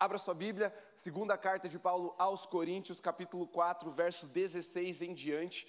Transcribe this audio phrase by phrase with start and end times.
[0.00, 5.66] Abra sua Bíblia, segunda carta de Paulo aos Coríntios, capítulo 4, verso 16 em diante.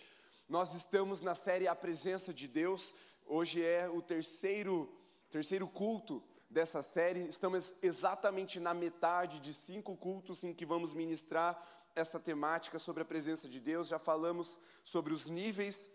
[0.48, 2.94] Nós estamos na série A Presença de Deus.
[3.26, 4.88] Hoje é o terceiro,
[5.32, 7.28] terceiro culto dessa série.
[7.28, 11.60] Estamos exatamente na metade de cinco cultos em que vamos ministrar
[11.96, 13.88] essa temática sobre a presença de Deus.
[13.88, 15.90] Já falamos sobre os níveis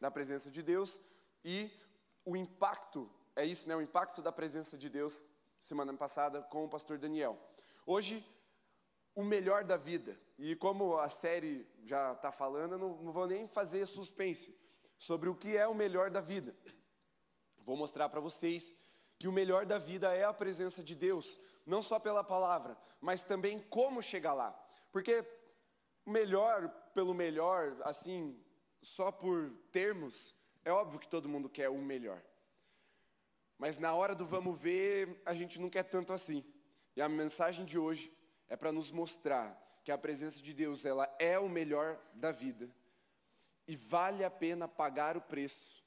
[0.00, 1.00] da presença de Deus
[1.44, 1.70] e
[2.24, 3.76] o impacto, é isso, né?
[3.76, 5.24] O impacto da presença de Deus
[5.60, 7.38] semana passada com o pastor Daniel.
[7.86, 8.26] Hoje,
[9.14, 10.20] o melhor da vida.
[10.36, 14.54] E como a série já está falando, eu não, não vou nem fazer suspense
[14.98, 16.54] sobre o que é o melhor da vida.
[17.58, 18.76] Vou mostrar para vocês
[19.18, 23.22] que o melhor da vida é a presença de Deus, não só pela palavra, mas
[23.22, 24.52] também como chegar lá.
[24.92, 25.24] Porque
[26.04, 28.38] melhor pelo melhor, assim,
[28.82, 32.22] só por termos, é óbvio que todo mundo quer o melhor.
[33.58, 36.44] Mas na hora do vamos ver, a gente não quer tanto assim.
[36.96, 38.10] E a mensagem de hoje
[38.48, 42.68] é para nos mostrar que a presença de Deus ela é o melhor da vida
[43.68, 45.84] e vale a pena pagar o preço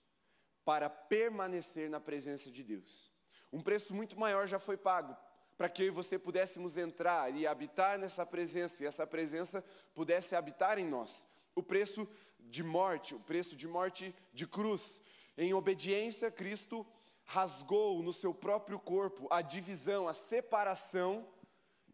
[0.63, 3.11] para permanecer na presença de Deus.
[3.51, 5.17] Um preço muito maior já foi pago
[5.57, 9.61] para que eu e você pudéssemos entrar e habitar nessa presença e essa presença
[9.93, 11.27] pudesse habitar em nós.
[11.55, 12.07] O preço
[12.39, 15.01] de morte, o preço de morte de cruz.
[15.37, 16.85] Em obediência, Cristo
[17.29, 21.27] rasgou no seu próprio corpo a divisão, a separação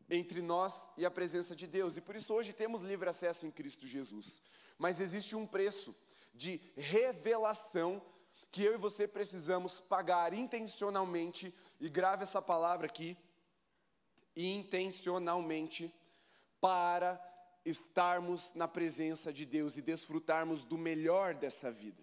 [0.10, 1.98] entre nós e a presença de Deus.
[1.98, 4.42] E por isso hoje temos livre acesso em Cristo Jesus.
[4.78, 5.94] Mas existe um preço
[6.34, 8.02] de revelação
[8.50, 13.18] que eu e você precisamos pagar intencionalmente, e grave essa palavra aqui,
[14.38, 15.94] intencionalmente,
[16.62, 17.22] para
[17.66, 22.02] estarmos na presença de Deus e desfrutarmos do melhor dessa vida.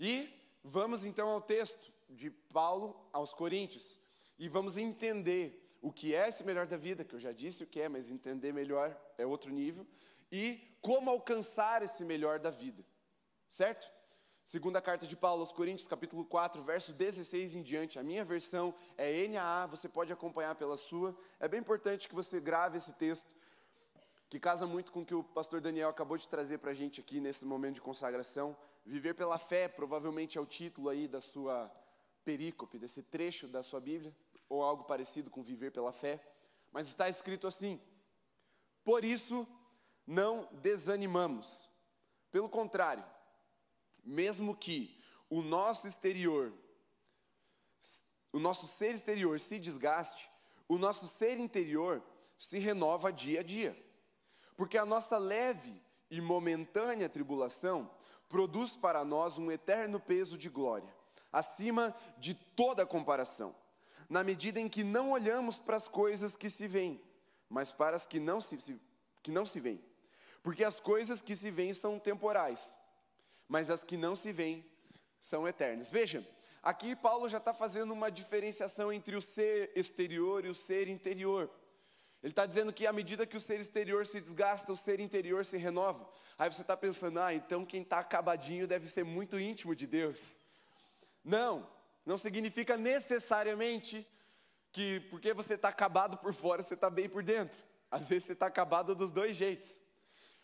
[0.00, 3.98] E vamos então ao texto de Paulo aos Coríntios
[4.38, 7.66] e vamos entender o que é esse melhor da vida, que eu já disse o
[7.66, 9.84] que é, mas entender melhor é outro nível,
[10.30, 12.82] e como alcançar esse melhor da vida,
[13.48, 13.90] certo?
[14.44, 17.98] Segunda carta de Paulo aos Coríntios, capítulo 4, verso 16 em diante.
[17.98, 21.16] A minha versão é NAA, você pode acompanhar pela sua.
[21.40, 23.26] É bem importante que você grave esse texto,
[24.28, 27.00] que casa muito com o que o pastor Daniel acabou de trazer para a gente
[27.00, 28.54] aqui nesse momento de consagração.
[28.84, 31.72] Viver pela fé, provavelmente é o título aí da sua
[32.24, 34.14] perícope, desse trecho da sua Bíblia,
[34.48, 36.20] ou algo parecido com viver pela fé,
[36.72, 37.80] mas está escrito assim:
[38.82, 39.46] Por isso
[40.06, 41.70] não desanimamos.
[42.30, 43.04] Pelo contrário,
[44.02, 46.52] mesmo que o nosso exterior,
[48.32, 50.28] o nosso ser exterior se desgaste,
[50.66, 52.02] o nosso ser interior
[52.36, 53.80] se renova dia a dia.
[54.56, 55.80] Porque a nossa leve
[56.10, 57.90] e momentânea tribulação
[58.28, 60.92] produz para nós um eterno peso de glória
[61.34, 63.54] acima de toda comparação,
[64.08, 67.02] na medida em que não olhamos para as coisas que se veem,
[67.50, 68.56] mas para as que não se,
[69.20, 69.84] que não se veem.
[70.44, 72.78] Porque as coisas que se veem são temporais,
[73.48, 74.64] mas as que não se veem
[75.20, 75.90] são eternas.
[75.90, 76.24] Veja,
[76.62, 81.50] aqui Paulo já está fazendo uma diferenciação entre o ser exterior e o ser interior.
[82.22, 85.44] Ele está dizendo que à medida que o ser exterior se desgasta, o ser interior
[85.44, 86.08] se renova.
[86.38, 90.22] Aí você está pensando, ah, então quem está acabadinho deve ser muito íntimo de Deus.
[91.24, 91.66] Não,
[92.04, 94.06] não significa necessariamente
[94.70, 97.62] que porque você está acabado por fora, você está bem por dentro.
[97.90, 99.80] Às vezes você está acabado dos dois jeitos.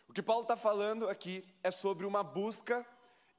[0.09, 2.87] O que Paulo está falando aqui é sobre uma busca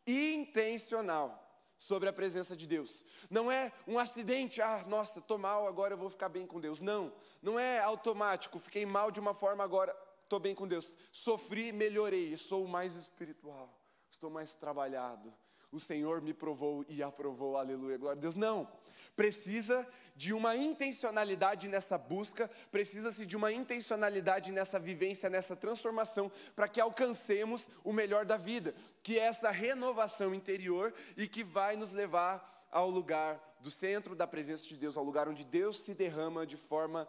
[0.06, 1.42] intencional
[1.82, 3.04] sobre a presença de Deus.
[3.28, 6.80] Não é um acidente, ah, nossa, estou mal, agora eu vou ficar bem com Deus.
[6.80, 10.96] Não, não é automático, fiquei mal de uma forma, agora estou bem com Deus.
[11.12, 13.68] Sofri, melhorei, sou mais espiritual,
[14.12, 15.34] estou mais trabalhado,
[15.72, 18.36] o Senhor me provou e aprovou, aleluia, glória a Deus.
[18.36, 18.68] Não,
[19.16, 26.68] precisa de uma intencionalidade nessa busca, precisa-se de uma intencionalidade nessa vivência, nessa transformação, para
[26.68, 31.94] que alcancemos o melhor da vida, que é essa renovação interior e que vai nos
[31.94, 36.46] levar ao lugar do centro da presença de Deus, ao lugar onde Deus se derrama
[36.46, 37.08] de forma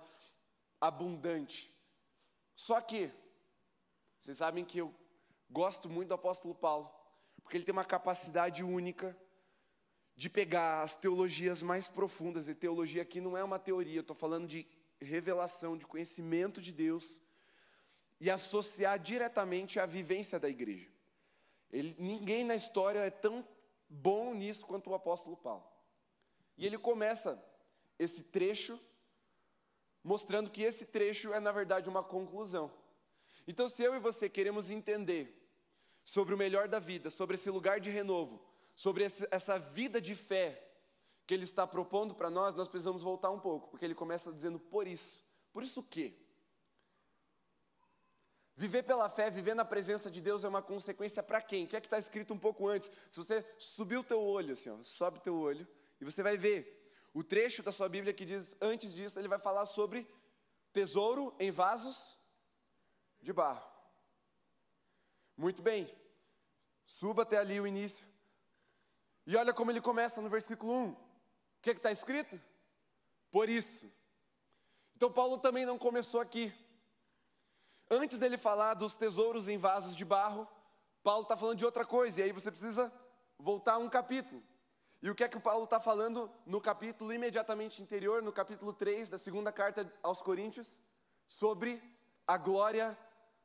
[0.80, 1.72] abundante.
[2.54, 3.10] Só que,
[4.20, 4.94] vocês sabem que eu
[5.50, 7.01] gosto muito do apóstolo Paulo.
[7.42, 9.16] Porque ele tem uma capacidade única
[10.14, 14.14] de pegar as teologias mais profundas, e teologia aqui não é uma teoria, eu estou
[14.14, 14.66] falando de
[15.00, 17.20] revelação, de conhecimento de Deus,
[18.20, 20.88] e associar diretamente à vivência da igreja.
[21.72, 23.46] Ele, ninguém na história é tão
[23.88, 25.64] bom nisso quanto o apóstolo Paulo.
[26.56, 27.42] E ele começa
[27.98, 28.78] esse trecho
[30.04, 32.70] mostrando que esse trecho é, na verdade, uma conclusão.
[33.46, 35.41] Então, se eu e você queremos entender
[36.04, 38.44] sobre o melhor da vida, sobre esse lugar de renovo,
[38.74, 40.68] sobre essa vida de fé
[41.26, 44.58] que ele está propondo para nós, nós precisamos voltar um pouco, porque ele começa dizendo
[44.58, 45.24] por isso.
[45.52, 46.14] Por isso o quê?
[48.54, 51.64] Viver pela fé, viver na presença de Deus é uma consequência para quem?
[51.64, 52.90] O que é que está escrito um pouco antes?
[53.08, 55.66] Se você subir o teu olho, assim, ó, sobe o teu olho,
[56.00, 56.80] e você vai ver
[57.14, 60.06] o trecho da sua Bíblia que diz, antes disso, ele vai falar sobre
[60.72, 62.18] tesouro em vasos
[63.20, 63.71] de barro.
[65.36, 65.92] Muito bem,
[66.84, 68.04] suba até ali o início.
[69.26, 70.90] E olha como ele começa no versículo 1.
[70.90, 70.96] O
[71.60, 72.40] que é está escrito?
[73.30, 73.90] Por isso.
[74.96, 76.52] Então, Paulo também não começou aqui.
[77.90, 80.46] Antes dele falar dos tesouros em vasos de barro,
[81.02, 82.92] Paulo está falando de outra coisa, e aí você precisa
[83.38, 84.42] voltar um capítulo.
[85.02, 89.10] E o que é que Paulo está falando no capítulo imediatamente anterior, no capítulo 3
[89.10, 90.80] da segunda carta aos Coríntios,
[91.26, 91.82] sobre
[92.26, 92.96] a glória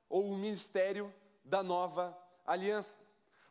[0.08, 1.12] ou o ministério
[1.48, 3.02] da nova aliança.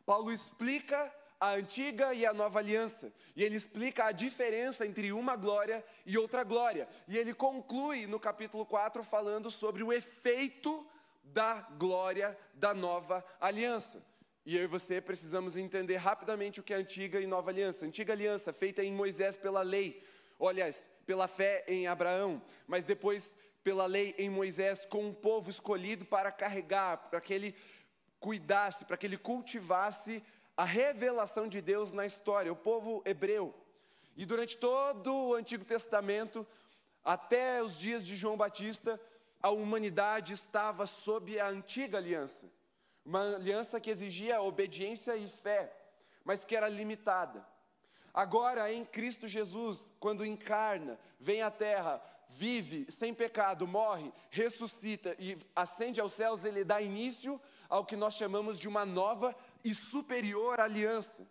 [0.05, 5.35] Paulo explica a antiga e a nova aliança, e ele explica a diferença entre uma
[5.35, 10.87] glória e outra glória, e ele conclui no capítulo 4 falando sobre o efeito
[11.23, 14.03] da glória da nova aliança.
[14.45, 17.85] E eu e você precisamos entender rapidamente o que é antiga e nova aliança.
[17.85, 20.01] Antiga aliança feita em Moisés pela lei,
[20.39, 26.05] aliás, pela fé em Abraão, mas depois pela lei em Moisés com um povo escolhido
[26.05, 27.53] para carregar, para que ele
[28.19, 30.23] cuidasse, para que ele cultivasse
[30.55, 33.53] a revelação de Deus na história, o povo hebreu.
[34.15, 36.45] E durante todo o Antigo Testamento,
[37.03, 38.99] até os dias de João Batista,
[39.41, 42.51] a humanidade estava sob a antiga aliança.
[43.05, 45.71] Uma aliança que exigia obediência e fé,
[46.25, 47.45] mas que era limitada.
[48.13, 55.37] Agora, em Cristo Jesus, quando encarna, vem à terra, vive sem pecado, morre, ressuscita e
[55.55, 57.39] ascende aos céus, ele dá início
[57.69, 61.27] ao que nós chamamos de uma nova e superior aliança.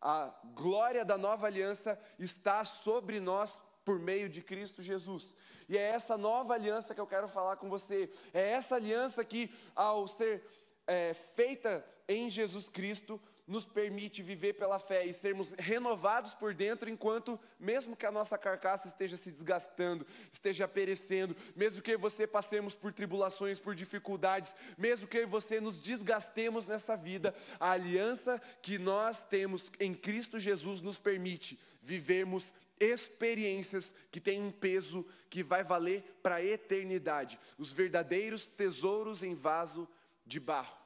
[0.00, 5.36] A glória da nova aliança está sobre nós por meio de Cristo Jesus.
[5.68, 8.10] E é essa nova aliança que eu quero falar com você.
[8.32, 10.42] É essa aliança que, ao ser
[10.86, 16.88] é, feita em Jesus Cristo, nos permite viver pela fé e sermos renovados por dentro,
[16.88, 22.74] enquanto, mesmo que a nossa carcaça esteja se desgastando, esteja perecendo, mesmo que você passemos
[22.74, 29.24] por tribulações, por dificuldades, mesmo que você nos desgastemos nessa vida, a aliança que nós
[29.24, 36.02] temos em Cristo Jesus nos permite vivermos experiências que têm um peso que vai valer
[36.22, 39.88] para a eternidade, os verdadeiros tesouros em vaso
[40.26, 40.83] de barro.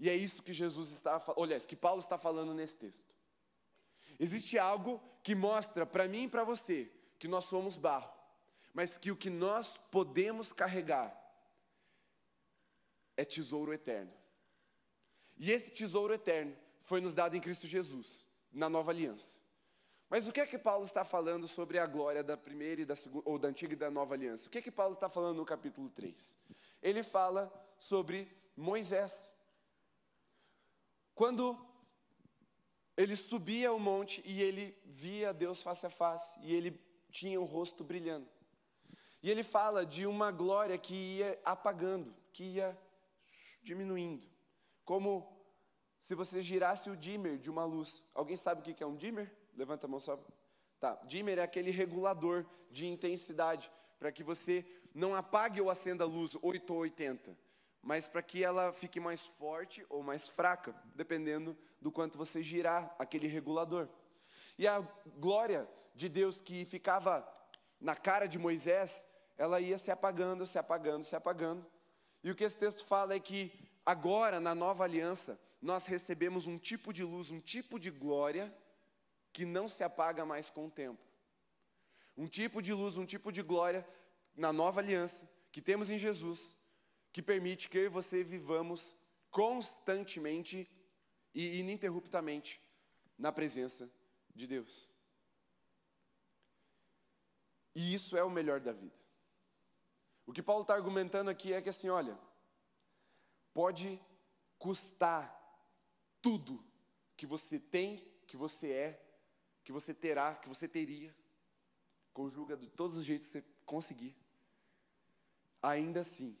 [0.00, 3.14] E é isso que Jesus está, olha, que Paulo está falando nesse texto.
[4.18, 8.10] Existe algo que mostra para mim e para você que nós somos barro,
[8.72, 11.14] mas que o que nós podemos carregar
[13.14, 14.12] é tesouro eterno.
[15.36, 19.38] E esse tesouro eterno foi nos dado em Cristo Jesus, na nova aliança.
[20.08, 22.96] Mas o que é que Paulo está falando sobre a glória da primeira e da
[22.96, 24.48] segunda, ou da antiga e da nova aliança?
[24.48, 26.36] O que é que Paulo está falando no capítulo 3?
[26.82, 29.29] Ele fala sobre Moisés.
[31.20, 31.54] Quando
[32.96, 36.80] ele subia o monte e ele via Deus face a face, e ele
[37.10, 38.26] tinha o rosto brilhando.
[39.22, 42.74] E ele fala de uma glória que ia apagando, que ia
[43.62, 44.26] diminuindo.
[44.82, 45.30] Como
[45.98, 48.02] se você girasse o dimmer de uma luz.
[48.14, 49.30] Alguém sabe o que é um dimmer?
[49.54, 50.18] Levanta a mão só.
[50.80, 54.64] Tá, dimmer é aquele regulador de intensidade, para que você
[54.94, 57.49] não apague ou acenda a luz 8 ou 80
[57.82, 62.94] mas para que ela fique mais forte ou mais fraca, dependendo do quanto você girar
[62.98, 63.88] aquele regulador.
[64.58, 64.80] E a
[65.18, 67.26] glória de Deus que ficava
[67.80, 69.04] na cara de Moisés,
[69.38, 71.66] ela ia se apagando, se apagando, se apagando.
[72.22, 73.52] E o que esse texto fala é que
[73.84, 78.54] agora, na nova aliança, nós recebemos um tipo de luz, um tipo de glória
[79.32, 81.00] que não se apaga mais com o tempo.
[82.16, 83.86] Um tipo de luz, um tipo de glória
[84.36, 86.56] na nova aliança que temos em Jesus,
[87.12, 88.96] que permite que eu e você vivamos
[89.30, 90.68] constantemente
[91.34, 92.60] e ininterruptamente
[93.18, 93.90] na presença
[94.34, 94.90] de Deus.
[97.74, 98.98] E isso é o melhor da vida.
[100.26, 102.18] O que Paulo está argumentando aqui é que assim, olha,
[103.52, 104.00] pode
[104.58, 105.36] custar
[106.20, 106.64] tudo
[107.16, 109.06] que você tem, que você é,
[109.64, 111.14] que você terá, que você teria,
[112.12, 114.16] conjuga de todos os jeitos que você conseguir.
[115.62, 116.36] Ainda assim,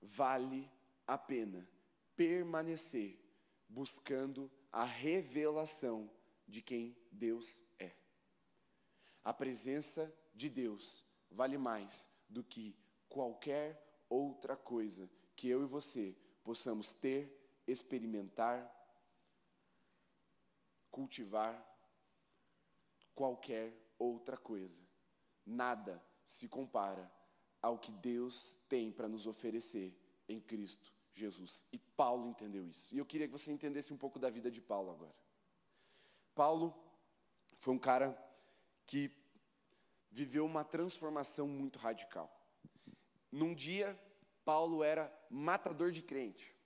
[0.00, 0.70] vale
[1.06, 1.68] a pena
[2.16, 3.18] permanecer
[3.68, 6.10] buscando a revelação
[6.46, 7.92] de quem Deus é.
[9.22, 12.76] A presença de Deus vale mais do que
[13.08, 18.68] qualquer outra coisa que eu e você possamos ter, experimentar,
[20.90, 21.66] cultivar,
[23.14, 24.82] qualquer outra coisa.
[25.46, 27.10] Nada se compara
[27.62, 29.94] ao que Deus tem para nos oferecer
[30.28, 31.66] em Cristo Jesus.
[31.72, 32.94] E Paulo entendeu isso.
[32.94, 35.14] E eu queria que você entendesse um pouco da vida de Paulo agora.
[36.34, 36.74] Paulo
[37.56, 38.16] foi um cara
[38.86, 39.10] que
[40.10, 42.30] viveu uma transformação muito radical.
[43.30, 43.98] Num dia,
[44.44, 46.56] Paulo era matador de crente,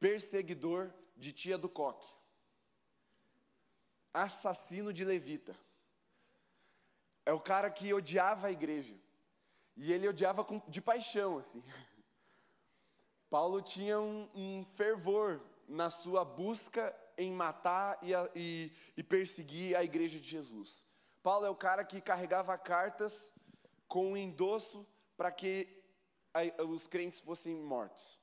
[0.00, 2.08] perseguidor de tia do coque,
[4.12, 5.56] assassino de levita.
[7.24, 8.94] É o cara que odiava a igreja.
[9.78, 11.62] E ele odiava com, de paixão, assim.
[13.30, 19.76] Paulo tinha um, um fervor na sua busca em matar e, a, e, e perseguir
[19.76, 20.84] a igreja de Jesus.
[21.22, 23.32] Paulo é o cara que carregava cartas
[23.86, 25.68] com endosso para que
[26.34, 28.18] a, os crentes fossem mortos.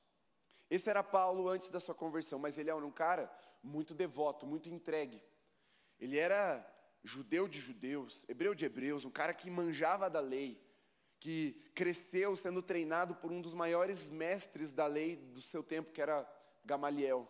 [0.68, 3.30] Esse era Paulo antes da sua conversão, mas ele era um cara
[3.62, 5.22] muito devoto, muito entregue.
[5.98, 6.66] Ele era
[7.04, 10.60] judeu de judeus, hebreu de hebreus, um cara que manjava da lei,
[11.26, 16.00] que cresceu sendo treinado por um dos maiores mestres da lei do seu tempo, que
[16.00, 16.24] era
[16.64, 17.28] Gamaliel.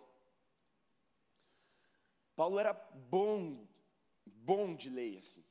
[2.35, 3.67] Paulo era bom,
[4.27, 5.43] bom de lei, assim.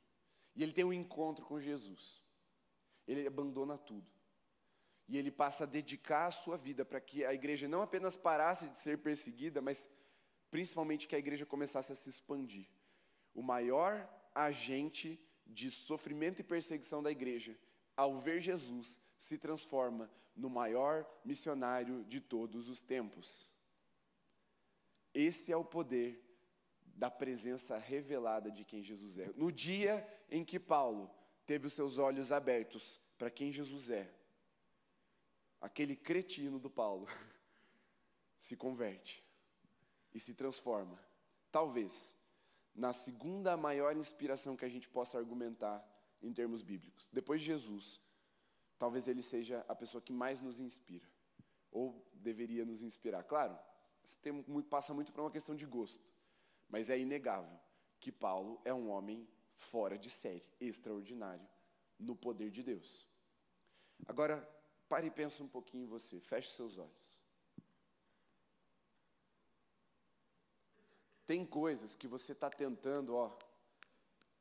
[0.56, 2.22] E ele tem um encontro com Jesus.
[3.08, 4.12] Ele abandona tudo.
[5.08, 8.70] E ele passa a dedicar a sua vida para que a igreja não apenas parasse
[8.70, 9.90] de ser perseguida, mas
[10.52, 12.68] principalmente que a igreja começasse a se expandir.
[13.34, 17.58] O maior agente de sofrimento e perseguição da igreja,
[17.96, 23.52] ao ver Jesus, se transforma no maior missionário de todos os tempos.
[25.14, 26.22] Esse é o poder
[26.84, 29.32] da presença revelada de quem Jesus é.
[29.36, 31.10] No dia em que Paulo
[31.46, 34.14] teve os seus olhos abertos para quem Jesus é,
[35.62, 37.08] aquele cretino do Paulo
[38.38, 39.24] se converte
[40.14, 41.00] e se transforma.
[41.52, 42.16] Talvez
[42.74, 45.84] na segunda maior inspiração que a gente possa argumentar
[46.22, 47.10] em termos bíblicos.
[47.12, 48.02] Depois de Jesus,
[48.78, 51.08] talvez ele seja a pessoa que mais nos inspira,
[51.72, 53.24] ou deveria nos inspirar.
[53.24, 53.58] Claro,
[54.04, 56.14] isso tem, passa muito por uma questão de gosto,
[56.70, 57.60] mas é inegável
[58.00, 61.48] que Paulo é um homem fora de série, extraordinário,
[61.98, 63.08] no poder de Deus.
[64.06, 64.46] Agora,
[64.88, 66.20] Pare e pense um pouquinho em você.
[66.20, 67.24] Feche seus olhos.
[71.26, 73.36] Tem coisas que você está tentando, ó,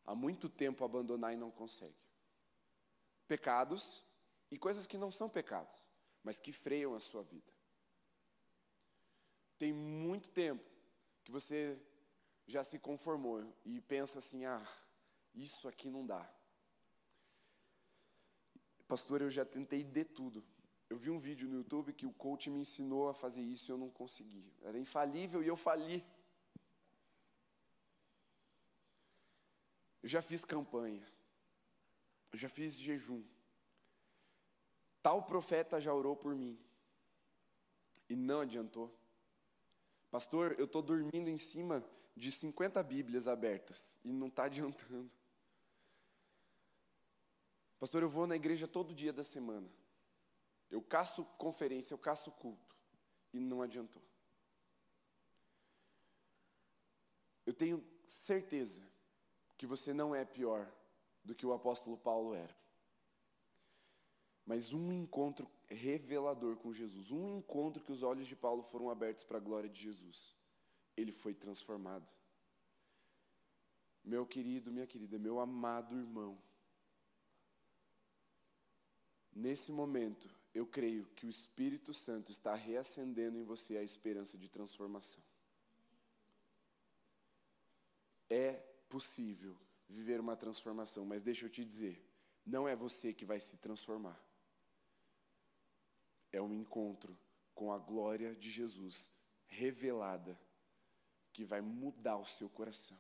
[0.04, 1.94] há muito tempo abandonar e não consegue.
[3.26, 4.04] Pecados
[4.50, 5.90] e coisas que não são pecados,
[6.22, 7.52] mas que freiam a sua vida.
[9.58, 10.64] Tem muito tempo
[11.22, 11.80] que você
[12.46, 14.66] já se conformou e pensa assim: ah,
[15.34, 16.28] isso aqui não dá.
[18.86, 20.44] Pastor, eu já tentei de tudo.
[20.90, 23.72] Eu vi um vídeo no YouTube que o coach me ensinou a fazer isso e
[23.72, 24.52] eu não consegui.
[24.62, 26.04] Era infalível e eu fali.
[30.04, 31.02] Eu já fiz campanha.
[32.30, 33.24] Eu já fiz jejum.
[35.02, 36.62] Tal profeta já orou por mim.
[38.06, 38.94] E não adiantou.
[40.10, 41.82] Pastor, eu estou dormindo em cima
[42.14, 45.10] de 50 Bíblias abertas e não está adiantando.
[47.80, 49.72] Pastor, eu vou na igreja todo dia da semana.
[50.70, 52.76] Eu caço conferência, eu caço culto.
[53.32, 54.02] E não adiantou.
[57.46, 58.92] Eu tenho certeza
[59.64, 60.70] que você não é pior
[61.24, 62.54] do que o apóstolo Paulo era.
[64.44, 69.24] Mas um encontro revelador com Jesus, um encontro que os olhos de Paulo foram abertos
[69.24, 70.36] para a glória de Jesus,
[70.94, 72.12] ele foi transformado.
[74.04, 76.38] Meu querido, minha querida, meu amado irmão,
[79.36, 84.48] Nesse momento, eu creio que o Espírito Santo está reacendendo em você a esperança de
[84.48, 85.20] transformação.
[88.30, 89.56] É possível
[89.88, 92.00] viver uma transformação, mas deixa eu te dizer,
[92.46, 94.16] não é você que vai se transformar.
[96.30, 97.18] É um encontro
[97.56, 99.10] com a glória de Jesus
[99.48, 100.40] revelada
[101.32, 102.96] que vai mudar o seu coração,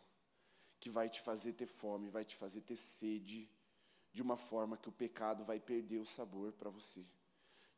[0.80, 3.48] que vai te fazer ter fome, vai te fazer ter sede
[4.12, 7.06] de uma forma que o pecado vai perder o sabor para você,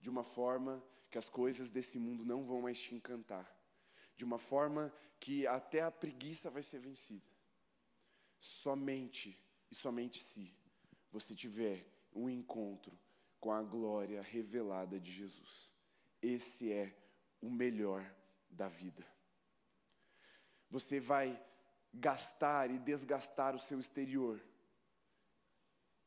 [0.00, 3.46] de uma forma que as coisas desse mundo não vão mais te encantar,
[4.16, 7.36] de uma forma que até a preguiça vai ser vencida.
[8.38, 9.38] Somente
[9.71, 10.55] e somente se
[11.11, 12.99] você tiver um encontro
[13.40, 15.73] com a glória revelada de Jesus.
[16.23, 16.97] Esse é
[17.40, 18.05] o melhor
[18.50, 19.07] da vida.
[20.71, 21.40] Você vai
[21.93, 24.43] gastar e desgastar o seu exterior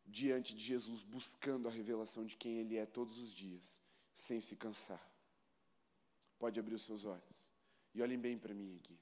[0.06, 3.82] diante de Jesus, buscando a revelação de quem Ele é todos os dias,
[4.14, 5.04] sem se cansar.
[6.38, 7.50] Pode abrir os seus olhos
[7.94, 9.00] e olhem bem para mim aqui.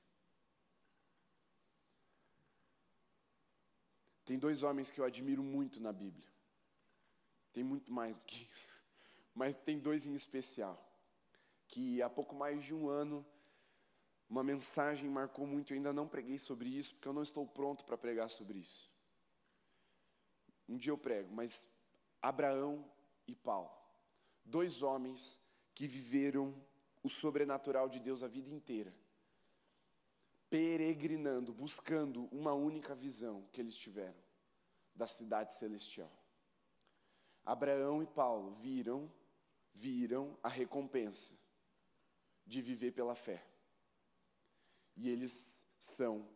[4.28, 6.28] Tem dois homens que eu admiro muito na Bíblia.
[7.54, 8.70] Tem muito mais do que isso.
[9.34, 10.78] Mas tem dois em especial.
[11.70, 13.26] que há pouco mais de um ano
[14.30, 15.72] uma mensagem marcou muito.
[15.72, 18.92] Eu ainda não preguei sobre isso, porque eu não estou pronto para pregar sobre isso.
[20.68, 21.66] Um dia eu prego, mas
[22.22, 22.86] Abraão
[23.26, 23.72] e Paulo,
[24.44, 25.40] dois homens
[25.74, 26.54] que viveram
[27.02, 28.94] o sobrenatural de Deus a vida inteira,
[30.50, 34.18] peregrinando, buscando uma única visão que eles tiveram
[34.96, 36.12] da cidade celestial.
[37.46, 39.12] Abraão e Paulo viram,
[39.74, 41.38] viram a recompensa
[42.46, 43.46] de viver pela fé.
[44.96, 46.28] E eles são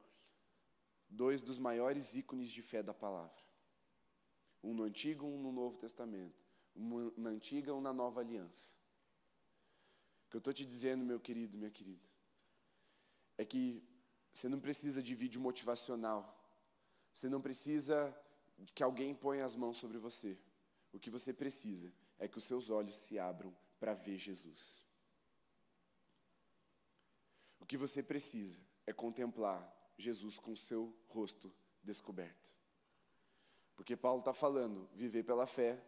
[1.10, 3.44] dois dos maiores ícones de fé da palavra.
[4.63, 6.46] Um no Antigo, um no Novo Testamento.
[6.75, 8.77] Um na Antiga, um na Nova Aliança.
[10.25, 12.08] O que eu estou te dizendo, meu querido, minha querida,
[13.38, 13.84] é que
[14.33, 16.38] você não precisa de vídeo motivacional.
[17.13, 18.15] Você não precisa
[18.73, 20.38] que alguém ponha as mãos sobre você.
[20.91, 24.85] O que você precisa é que os seus olhos se abram para ver Jesus.
[27.59, 29.61] O que você precisa é contemplar
[29.97, 32.55] Jesus com o seu rosto descoberto.
[33.75, 35.83] Porque Paulo está falando, viver pela fé,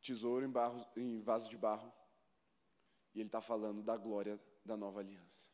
[0.00, 1.92] tesouro em, barro, em vaso de barro,
[3.14, 5.51] e ele está falando da glória da nova aliança.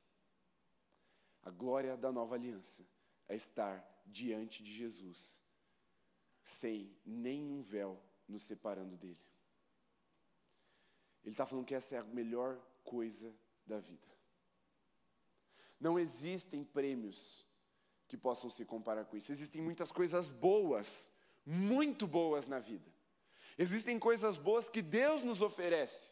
[1.48, 2.86] A glória da nova aliança
[3.26, 5.42] é estar diante de Jesus,
[6.42, 9.18] sem nenhum véu nos separando dele.
[11.24, 13.34] Ele está falando que essa é a melhor coisa
[13.66, 14.06] da vida.
[15.80, 17.46] Não existem prêmios
[18.06, 19.32] que possam se comparar com isso.
[19.32, 21.10] Existem muitas coisas boas,
[21.46, 22.92] muito boas na vida.
[23.56, 26.10] Existem coisas boas que Deus nos oferece.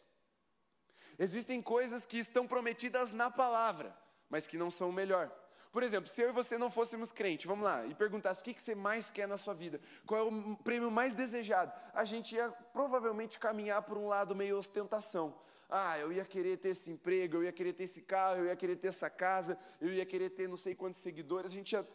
[1.19, 5.31] Existem coisas que estão prometidas na palavra, mas que não são o melhor.
[5.73, 8.61] Por exemplo, se eu e você não fôssemos crente, vamos lá, e perguntasse o que
[8.61, 12.51] você mais quer na sua vida, qual é o prêmio mais desejado, a gente ia
[12.73, 15.39] provavelmente caminhar por um lado meio ostentação.
[15.69, 18.57] Ah, eu ia querer ter esse emprego, eu ia querer ter esse carro, eu ia
[18.57, 21.51] querer ter essa casa, eu ia querer ter não sei quantos seguidores.
[21.51, 21.87] A gente ia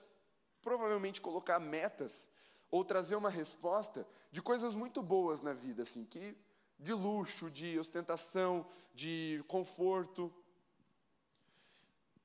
[0.61, 2.29] provavelmente colocar metas
[2.69, 6.37] ou trazer uma resposta de coisas muito boas na vida, assim, que
[6.77, 10.33] de luxo, de ostentação, de conforto.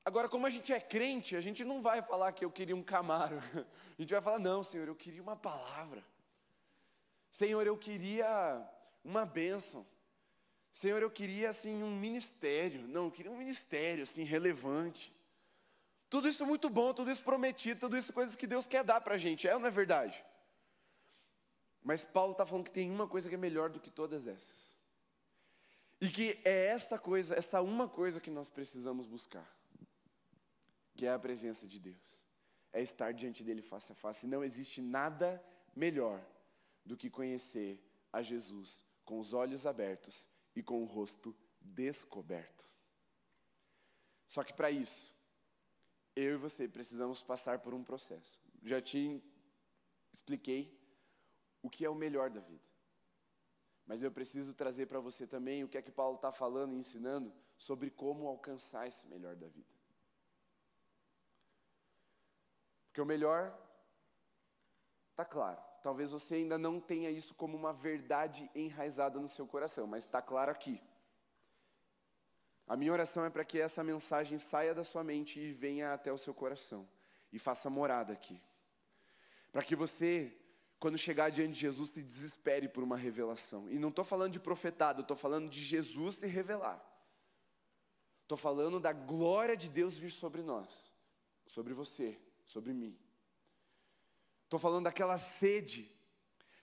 [0.07, 2.83] Agora, como a gente é crente, a gente não vai falar que eu queria um
[2.83, 3.39] Camaro.
[3.99, 6.05] A gente vai falar, não, Senhor, eu queria uma palavra.
[7.33, 8.63] Senhor, eu queria
[9.03, 9.85] uma bênção.
[10.71, 12.87] Senhor, eu queria assim um ministério.
[12.87, 15.13] Não, eu queria um ministério assim relevante.
[16.09, 19.17] Tudo isso muito bom, tudo isso prometido, tudo isso coisas que Deus quer dar para
[19.17, 20.25] a gente, é ou não é verdade?
[21.83, 24.77] Mas Paulo está falando que tem uma coisa que é melhor do que todas essas.
[26.01, 29.57] E que é essa coisa, essa uma coisa que nós precisamos buscar.
[30.97, 32.27] Que é a presença de Deus.
[32.73, 34.27] É estar diante dele face a face.
[34.27, 35.43] Não existe nada
[35.75, 36.25] melhor
[36.85, 37.83] do que conhecer
[38.13, 42.69] a Jesus com os olhos abertos e com o rosto descoberto.
[44.27, 45.15] Só que para isso,
[46.15, 48.41] eu e você precisamos passar por um processo.
[48.63, 49.23] Já te
[50.13, 50.77] expliquei
[51.63, 52.65] o que é o melhor da vida.
[53.87, 56.79] Mas eu preciso trazer para você também o que é que Paulo está falando e
[56.79, 59.76] ensinando sobre como alcançar esse melhor da vida.
[62.97, 63.55] Porque o melhor
[65.11, 65.61] está claro.
[65.83, 70.23] Talvez você ainda não tenha isso como uma verdade enraizada no seu coração, mas está
[70.23, 70.83] claro aqui.
[72.67, 76.11] A minha oração é para que essa mensagem saia da sua mente e venha até
[76.11, 76.89] o seu coração
[77.31, 78.41] e faça morada aqui.
[79.53, 80.35] Para que você,
[80.81, 83.69] quando chegar diante de Jesus, se desespere por uma revelação.
[83.69, 86.83] E não estou falando de profetado, estou falando de Jesus se revelar.
[88.23, 90.91] Estou falando da glória de Deus vir sobre nós,
[91.45, 92.97] sobre você, sobre mim.
[94.45, 95.93] Estou falando daquela sede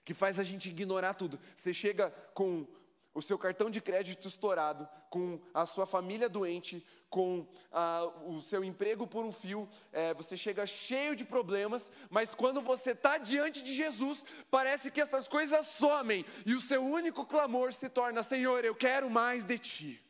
[0.04, 1.38] que faz a gente ignorar tudo.
[1.54, 2.66] Você chega com
[3.14, 8.64] o seu cartão de crédito estourado, com a sua família doente, com ah, o seu
[8.64, 13.62] emprego por um fio, é, você chega cheio de problemas, mas quando você está diante
[13.62, 18.64] de Jesus, parece que essas coisas somem e o seu único clamor se torna: Senhor,
[18.64, 20.04] eu quero mais de Ti.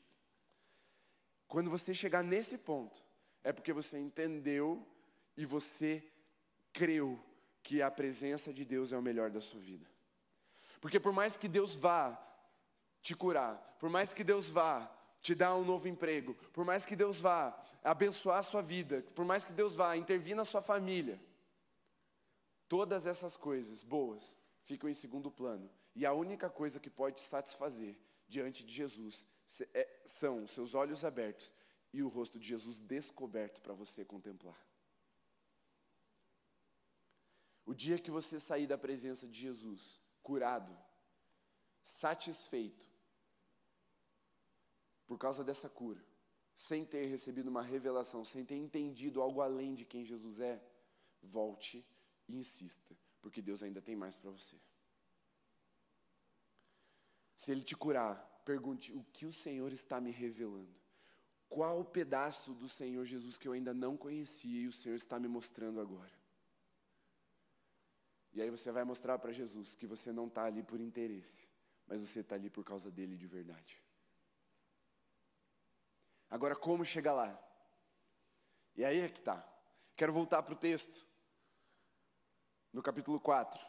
[1.47, 3.05] Quando você chegar nesse ponto,
[3.45, 4.85] é porque você entendeu
[5.37, 6.03] e você
[6.73, 7.19] creu
[7.63, 9.87] que a presença de Deus é o melhor da sua vida.
[10.81, 12.21] Porque por mais que Deus vá
[13.01, 14.91] te curar, por mais que Deus vá
[15.23, 19.25] te dar um novo emprego, por mais que Deus vá abençoar a sua vida, por
[19.25, 21.19] mais que Deus vá intervir na sua família,
[22.69, 25.71] todas essas coisas boas ficam em segundo plano.
[25.95, 27.97] E a única coisa que pode te satisfazer
[28.29, 29.27] diante de Jesus
[29.73, 31.55] é, são seus olhos abertos
[31.93, 34.59] e o rosto de Jesus descoberto para você contemplar.
[37.65, 40.77] O dia que você sair da presença de Jesus, curado,
[41.83, 42.89] satisfeito,
[45.07, 46.05] por causa dessa cura,
[46.55, 50.63] sem ter recebido uma revelação, sem ter entendido algo além de quem Jesus é,
[51.23, 51.85] volte
[52.29, 54.57] e insista, porque Deus ainda tem mais para você.
[57.37, 60.75] Se Ele te curar, pergunte: o que o Senhor está me revelando?
[61.49, 65.19] Qual o pedaço do Senhor Jesus que eu ainda não conhecia e o Senhor está
[65.19, 66.24] me mostrando agora?
[68.35, 71.49] E aí você vai mostrar para Jesus que você não está ali por interesse,
[71.87, 73.81] mas você está ali por causa dele de verdade.
[76.29, 77.39] Agora, como chegar lá?
[78.75, 79.47] E aí é que está.
[79.95, 81.07] Quero voltar para o texto,
[82.73, 83.65] no capítulo 4.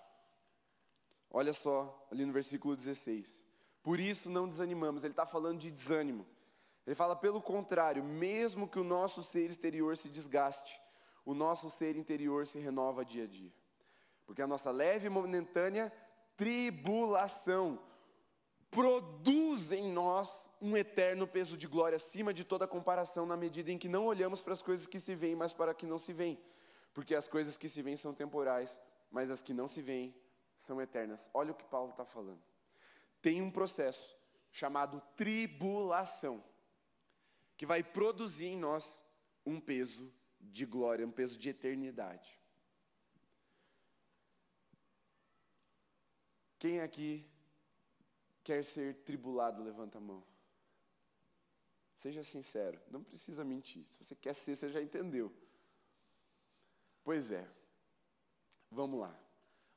[1.29, 3.45] Olha só, ali no versículo 16.
[3.83, 5.03] Por isso não desanimamos.
[5.03, 6.25] Ele está falando de desânimo.
[6.87, 10.81] Ele fala, pelo contrário, mesmo que o nosso ser exterior se desgaste,
[11.23, 13.53] o nosso ser interior se renova dia a dia.
[14.25, 15.91] Porque a nossa leve e momentânea
[16.35, 17.79] tribulação
[18.69, 23.77] produz em nós um eterno peso de glória acima de toda comparação, na medida em
[23.77, 26.11] que não olhamos para as coisas que se veem, mas para as que não se
[26.11, 26.41] veem.
[26.93, 30.15] Porque as coisas que se veem são temporais, mas as que não se veem
[30.55, 31.29] são eternas.
[31.33, 32.41] Olha o que Paulo está falando
[33.25, 34.15] tem um processo
[34.51, 36.43] chamado tribulação,
[37.57, 39.03] que vai produzir em nós
[39.43, 42.39] um peso de glória, um peso de eternidade.
[46.57, 47.25] Quem aqui
[48.43, 50.23] quer ser tribulado, levanta a mão.
[51.95, 53.85] Seja sincero, não precisa mentir.
[53.87, 55.33] Se você quer ser, você já entendeu.
[57.03, 57.47] Pois é.
[58.69, 59.17] Vamos lá.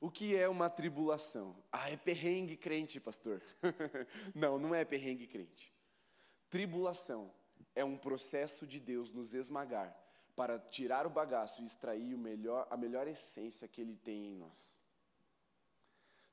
[0.00, 1.56] O que é uma tribulação?
[1.72, 3.42] Ah, é perrengue crente, pastor.
[4.34, 5.72] não, não é perrengue crente.
[6.50, 7.32] Tribulação
[7.74, 9.96] é um processo de Deus nos esmagar
[10.36, 14.77] para tirar o bagaço e extrair melhor, a melhor essência que Ele tem em nós.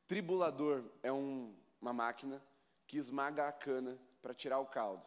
[0.07, 2.41] Tribulador é um, uma máquina
[2.85, 5.05] que esmaga a cana para tirar o caldo.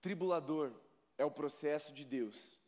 [0.00, 0.72] Tribulador
[1.18, 2.58] é o processo de Deus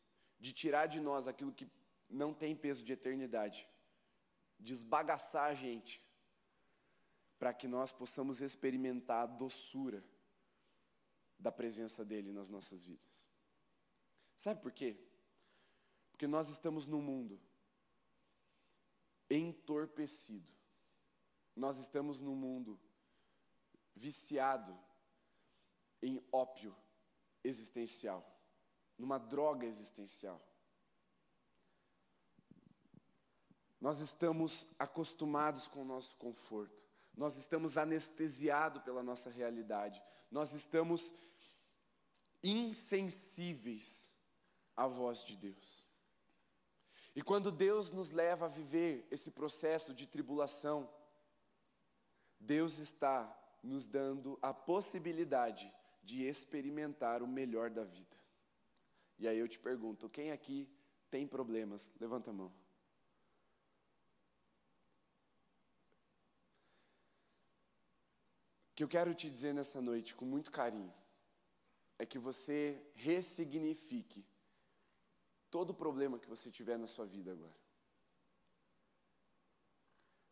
[0.40, 1.68] de tirar de nós aquilo que
[2.08, 3.68] não tem peso de eternidade.
[4.58, 6.02] Desbagaçar a gente,
[7.38, 10.04] para que nós possamos experimentar a doçura
[11.38, 13.26] da presença dEle nas nossas vidas.
[14.36, 14.96] Sabe por quê?
[16.10, 17.40] Porque nós estamos num mundo
[19.30, 20.52] entorpecido.
[21.54, 22.78] Nós estamos num mundo
[23.94, 24.78] viciado
[26.00, 26.74] em ópio
[27.42, 28.24] existencial,
[28.96, 30.40] numa droga existencial.
[33.80, 36.84] Nós estamos acostumados com o nosso conforto,
[37.16, 41.12] nós estamos anestesiados pela nossa realidade, nós estamos
[42.42, 44.12] insensíveis
[44.76, 45.87] à voz de Deus.
[47.18, 50.88] E quando Deus nos leva a viver esse processo de tribulação,
[52.38, 55.68] Deus está nos dando a possibilidade
[56.00, 58.16] de experimentar o melhor da vida.
[59.18, 60.70] E aí eu te pergunto: quem aqui
[61.10, 61.92] tem problemas?
[61.98, 62.52] Levanta a mão.
[68.76, 70.94] que eu quero te dizer nessa noite com muito carinho
[71.98, 74.24] é que você ressignifique
[75.50, 77.56] todo problema que você tiver na sua vida agora.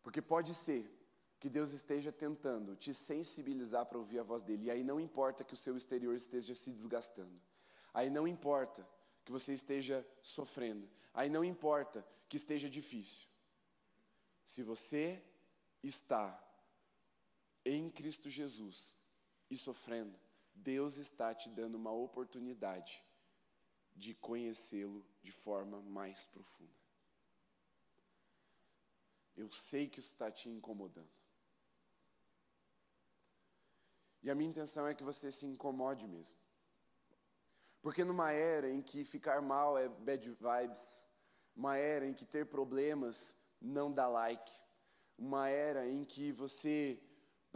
[0.02, 0.90] Porque pode ser
[1.38, 5.44] que Deus esteja tentando te sensibilizar para ouvir a voz dele, e aí não importa
[5.44, 7.40] que o seu exterior esteja se desgastando,
[7.92, 8.87] aí não importa
[9.24, 13.29] que você esteja sofrendo, aí não importa que esteja difícil.
[14.44, 15.22] Se você
[15.83, 16.42] está
[17.64, 18.96] em Cristo Jesus
[19.50, 20.18] e sofrendo,
[20.55, 23.05] Deus está te dando uma oportunidade
[23.97, 26.71] de conhecê-lo de forma mais profunda.
[29.37, 31.11] Eu sei que isso está te incomodando.
[34.23, 36.37] E a minha intenção é que você se incomode mesmo.
[37.83, 41.05] Porque numa era em que ficar mal é bad vibes,
[41.55, 44.53] uma era em que ter problemas não dá like,
[45.17, 47.01] uma era em que você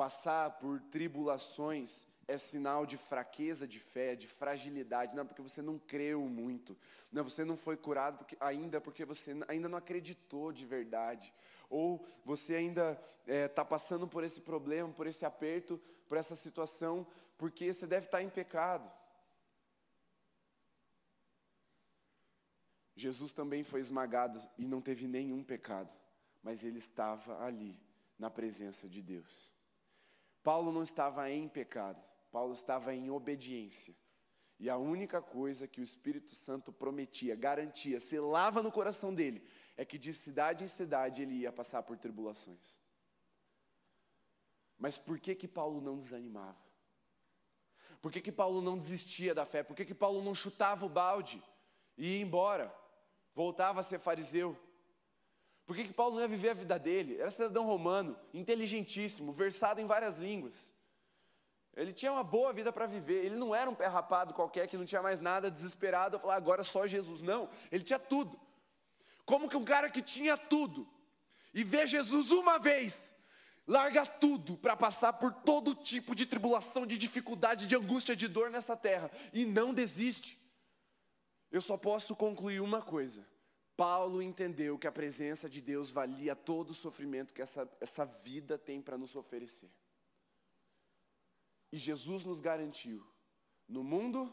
[0.00, 5.78] Passar por tribulações é sinal de fraqueza de fé, de fragilidade, não porque você não
[5.78, 6.76] creu muito,
[7.10, 11.34] não você não foi curado porque, ainda porque você ainda não acreditou de verdade,
[11.68, 12.92] ou você ainda
[13.26, 17.86] está é, tá passando por esse problema, por esse aperto, por essa situação, porque você
[17.86, 18.90] deve estar tá em pecado.
[22.94, 25.90] Jesus também foi esmagado e não teve nenhum pecado,
[26.42, 27.78] mas ele estava ali,
[28.18, 29.50] na presença de Deus.
[30.42, 33.94] Paulo não estava em pecado, Paulo estava em obediência.
[34.58, 39.42] E a única coisa que o Espírito Santo prometia, garantia, selava no coração dele,
[39.76, 42.78] é que de cidade em cidade ele ia passar por tribulações.
[44.78, 46.70] Mas por que que Paulo não desanimava?
[48.00, 49.62] Por que, que Paulo não desistia da fé?
[49.62, 51.42] Por que, que Paulo não chutava o balde
[51.98, 52.74] e ia embora?
[53.34, 54.58] Voltava a ser fariseu?
[55.66, 57.20] Por que, que Paulo não ia viver a vida dele?
[57.20, 60.74] Era cidadão romano, inteligentíssimo, versado em várias línguas.
[61.76, 63.24] Ele tinha uma boa vida para viver.
[63.24, 66.36] Ele não era um pé rapado qualquer que não tinha mais nada, desesperado, a falar
[66.36, 67.22] agora só Jesus.
[67.22, 68.38] Não, ele tinha tudo.
[69.24, 70.88] Como que um cara que tinha tudo
[71.54, 73.14] e vê Jesus uma vez,
[73.66, 78.50] larga tudo para passar por todo tipo de tribulação, de dificuldade, de angústia, de dor
[78.50, 80.38] nessa terra e não desiste.
[81.50, 83.26] Eu só posso concluir uma coisa.
[83.76, 88.58] Paulo entendeu que a presença de Deus valia todo o sofrimento que essa, essa vida
[88.58, 89.70] tem para nos oferecer.
[91.72, 93.06] E Jesus nos garantiu:
[93.68, 94.32] no mundo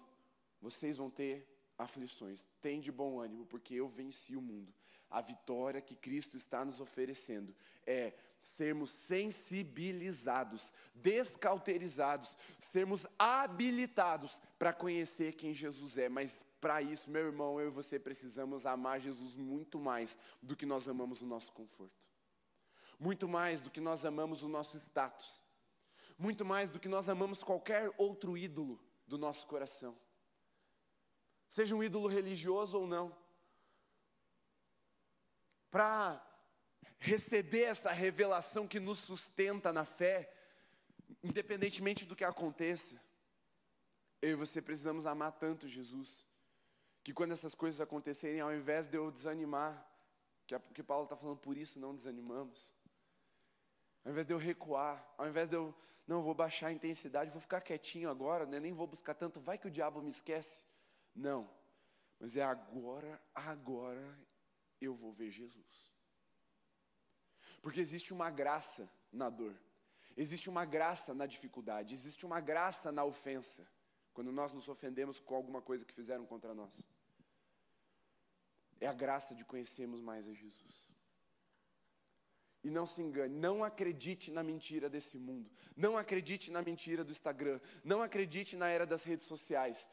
[0.62, 1.48] vocês vão ter
[1.78, 4.74] aflições, tem de bom ânimo, porque eu venci o mundo.
[5.10, 15.34] A vitória que Cristo está nos oferecendo é sermos sensibilizados, descauterizados, sermos habilitados para conhecer
[15.34, 16.10] quem Jesus é.
[16.10, 20.66] Mas para isso, meu irmão, eu e você precisamos amar Jesus muito mais do que
[20.66, 22.10] nós amamos o nosso conforto,
[23.00, 25.32] muito mais do que nós amamos o nosso status,
[26.18, 29.98] muito mais do que nós amamos qualquer outro ídolo do nosso coração,
[31.48, 33.16] seja um ídolo religioso ou não.
[35.70, 36.24] Para
[37.00, 40.34] receber essa revelação que nos sustenta na fé,
[41.24, 43.00] independentemente do que aconteça,
[44.22, 46.26] eu e você precisamos amar tanto Jesus,
[47.04, 49.86] que quando essas coisas acontecerem, ao invés de eu desanimar,
[50.46, 52.74] que, é, que Paulo está falando, por isso não desanimamos,
[54.04, 55.74] ao invés de eu recuar, ao invés de eu,
[56.08, 59.58] não, vou baixar a intensidade, vou ficar quietinho agora, né, nem vou buscar tanto, vai
[59.58, 60.66] que o diabo me esquece.
[61.14, 61.50] Não,
[62.18, 64.18] mas é agora, agora
[64.80, 65.92] eu vou ver Jesus.
[67.62, 69.54] Porque existe uma graça na dor,
[70.16, 73.68] existe uma graça na dificuldade, existe uma graça na ofensa,
[74.14, 76.88] quando nós nos ofendemos com alguma coisa que fizeram contra nós.
[78.80, 80.88] É a graça de conhecermos mais a Jesus.
[82.68, 87.12] E não se engane, não acredite na mentira desse mundo, não acredite na mentira do
[87.12, 89.90] Instagram, não acredite na era das redes sociais.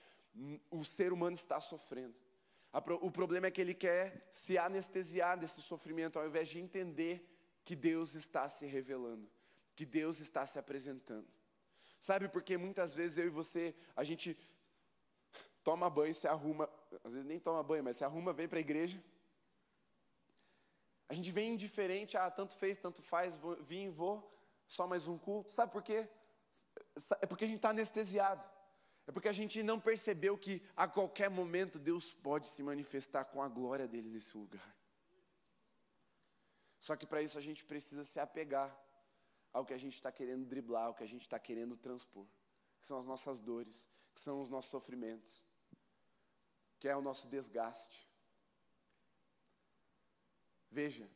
[0.72, 2.16] O ser humano está sofrendo.
[3.00, 7.24] O problema é que ele quer se anestesiar desse sofrimento, ao invés de entender
[7.64, 9.30] que Deus está se revelando,
[9.76, 11.28] que Deus está se apresentando.
[12.00, 14.37] Sabe, porque muitas vezes eu e você, a gente
[15.62, 16.68] toma banho, se arruma,
[17.04, 19.00] às vezes nem toma banho, mas se arruma, vem para a igreja.
[21.08, 24.32] A gente vem indiferente, ah, tanto fez, tanto faz, vou, vim, vou,
[24.66, 25.52] só mais um culto.
[25.52, 26.08] Sabe por quê?
[27.20, 28.46] É porque a gente está anestesiado.
[29.06, 33.42] É porque a gente não percebeu que a qualquer momento Deus pode se manifestar com
[33.42, 34.74] a glória dele nesse lugar.
[36.80, 38.74] Só que para isso a gente precisa se apegar
[39.52, 42.26] ao que a gente está querendo driblar, ao que a gente está querendo transpor,
[42.80, 45.44] que são as nossas dores, que são os nossos sofrimentos,
[46.78, 48.08] que é o nosso desgaste.
[50.74, 51.08] Veja,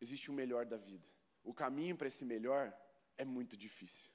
[0.00, 1.04] existe o melhor da vida.
[1.42, 2.64] O caminho para esse melhor
[3.16, 4.12] é muito difícil.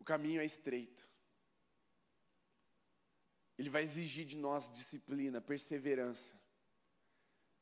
[0.00, 1.08] O caminho é estreito.
[3.56, 6.34] Ele vai exigir de nós disciplina, perseverança.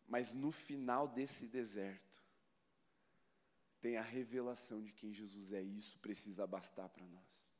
[0.08, 2.24] Mas no final desse deserto,
[3.78, 7.50] tem a revelação de quem Jesus é, e isso precisa bastar para nós.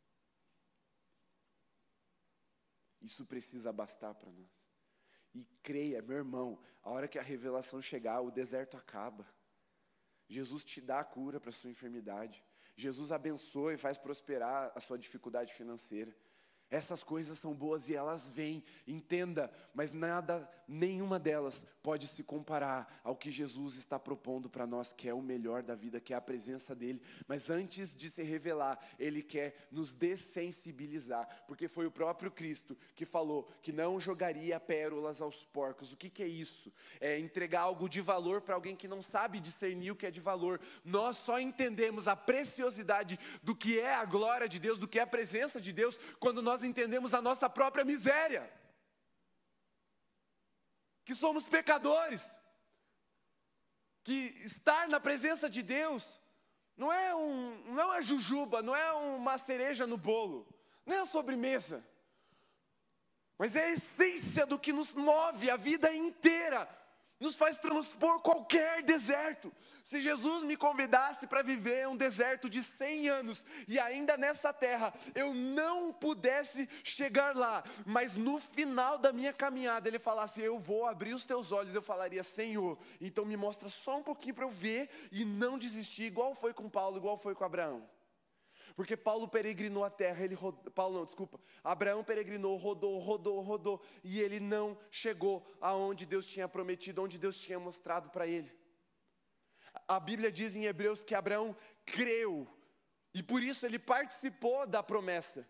[3.02, 4.79] Isso precisa bastar para nós.
[5.34, 9.26] E creia, meu irmão, a hora que a revelação chegar, o deserto acaba.
[10.28, 12.44] Jesus te dá a cura para a sua enfermidade.
[12.76, 16.14] Jesus abençoa e faz prosperar a sua dificuldade financeira.
[16.70, 23.00] Essas coisas são boas e elas vêm, entenda, mas nada, nenhuma delas pode se comparar
[23.02, 26.16] ao que Jesus está propondo para nós, que é o melhor da vida, que é
[26.16, 27.02] a presença dEle.
[27.26, 33.04] Mas antes de se revelar, Ele quer nos dessensibilizar, porque foi o próprio Cristo que
[33.04, 35.92] falou que não jogaria pérolas aos porcos.
[35.92, 36.72] O que, que é isso?
[37.00, 40.20] É entregar algo de valor para alguém que não sabe discernir o que é de
[40.20, 40.60] valor.
[40.84, 45.02] Nós só entendemos a preciosidade do que é a glória de Deus, do que é
[45.02, 48.52] a presença de Deus, quando nós nós entendemos a nossa própria miséria,
[51.06, 52.26] que somos pecadores,
[54.04, 56.20] que estar na presença de Deus
[56.76, 60.46] não é, um, não é jujuba, não é uma cereja no bolo,
[60.84, 61.82] não é a sobremesa,
[63.38, 66.68] mas é a essência do que nos move a vida inteira
[67.20, 69.52] nos faz transpor qualquer deserto.
[69.84, 74.92] Se Jesus me convidasse para viver um deserto de 100 anos e ainda nessa terra
[75.14, 80.86] eu não pudesse chegar lá, mas no final da minha caminhada ele falasse: Eu vou
[80.86, 84.50] abrir os teus olhos, eu falaria: Senhor, então me mostra só um pouquinho para eu
[84.50, 87.86] ver e não desistir, igual foi com Paulo, igual foi com Abraão.
[88.80, 90.38] Porque Paulo peregrinou a terra, ele
[90.74, 91.38] Paulo não, desculpa.
[91.62, 97.38] Abraão peregrinou, rodou, rodou, rodou, e ele não chegou aonde Deus tinha prometido, onde Deus
[97.38, 98.50] tinha mostrado para ele.
[99.86, 102.48] A Bíblia diz em Hebreus que Abraão creu,
[103.12, 105.46] e por isso ele participou da promessa.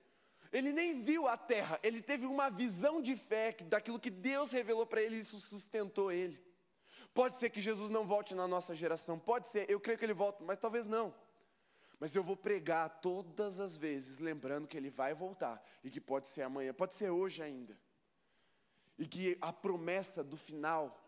[0.52, 4.86] Ele nem viu a terra, ele teve uma visão de fé daquilo que Deus revelou
[4.86, 6.36] para ele e isso sustentou ele.
[7.14, 10.14] Pode ser que Jesus não volte na nossa geração, pode ser, eu creio que ele
[10.14, 11.14] volta, mas talvez não.
[12.00, 16.28] Mas eu vou pregar todas as vezes, lembrando que ele vai voltar e que pode
[16.28, 17.78] ser amanhã, pode ser hoje ainda.
[18.98, 20.98] E que a promessa do final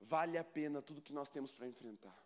[0.00, 2.16] vale a pena tudo que nós temos para enfrentar.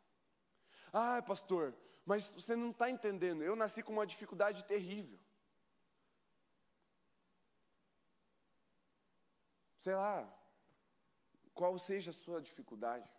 [0.93, 3.43] Ah, pastor, mas você não está entendendo.
[3.43, 5.19] Eu nasci com uma dificuldade terrível.
[9.79, 10.33] Sei lá,
[11.53, 13.11] qual seja a sua dificuldade.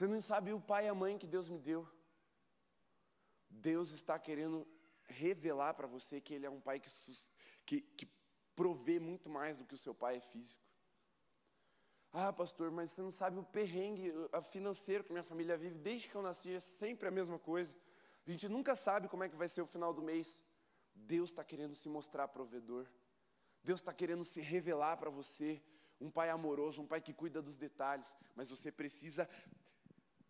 [0.00, 1.86] Você não sabe o pai e a mãe que Deus me deu.
[3.50, 4.66] Deus está querendo
[5.04, 6.90] revelar para você que Ele é um pai que,
[7.66, 8.08] que, que
[8.56, 10.58] provê muito mais do que o seu pai é físico.
[12.14, 14.10] Ah, pastor, mas você não sabe o perrengue
[14.50, 17.76] financeiro que minha família vive desde que eu nasci, é sempre a mesma coisa.
[18.26, 20.42] A gente nunca sabe como é que vai ser o final do mês.
[20.94, 22.86] Deus está querendo se mostrar provedor.
[23.62, 25.62] Deus está querendo se revelar para você.
[26.00, 28.16] Um pai amoroso, um pai que cuida dos detalhes.
[28.34, 29.28] Mas você precisa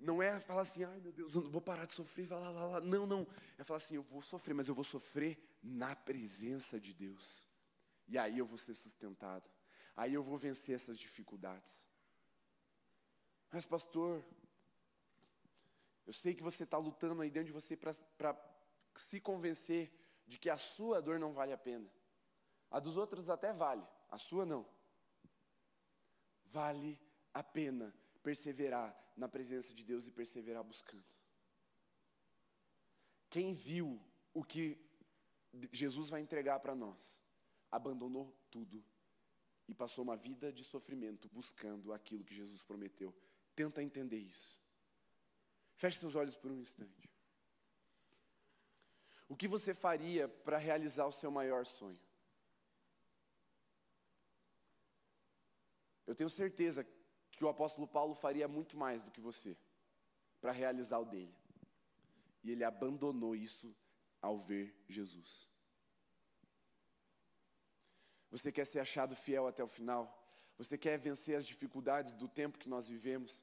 [0.00, 2.64] não é falar assim, ai meu Deus, eu vou parar de sofrer, vai lá, lá,
[2.66, 2.80] lá.
[2.80, 3.26] Não, não.
[3.58, 7.46] É falar assim, eu vou sofrer, mas eu vou sofrer na presença de Deus.
[8.08, 9.48] E aí eu vou ser sustentado.
[9.94, 11.86] Aí eu vou vencer essas dificuldades.
[13.50, 14.24] Mas, pastor,
[16.06, 18.34] eu sei que você está lutando aí dentro de você para
[18.96, 19.92] se convencer
[20.26, 21.90] de que a sua dor não vale a pena.
[22.70, 24.66] A dos outros até vale, a sua não.
[26.44, 26.98] Vale
[27.34, 31.04] a pena perseverar na presença de Deus e perseverar buscando.
[33.28, 34.00] Quem viu
[34.34, 34.78] o que
[35.72, 37.22] Jesus vai entregar para nós,
[37.70, 38.84] abandonou tudo
[39.68, 43.14] e passou uma vida de sofrimento buscando aquilo que Jesus prometeu.
[43.54, 44.60] Tenta entender isso.
[45.76, 47.10] Feche seus olhos por um instante.
[49.28, 52.00] O que você faria para realizar o seu maior sonho?
[56.04, 56.84] Eu tenho certeza
[57.40, 59.56] que o apóstolo Paulo faria muito mais do que você
[60.42, 61.34] para realizar o dele.
[62.44, 63.74] E ele abandonou isso
[64.20, 65.50] ao ver Jesus.
[68.30, 70.22] Você quer ser achado fiel até o final?
[70.58, 73.42] Você quer vencer as dificuldades do tempo que nós vivemos?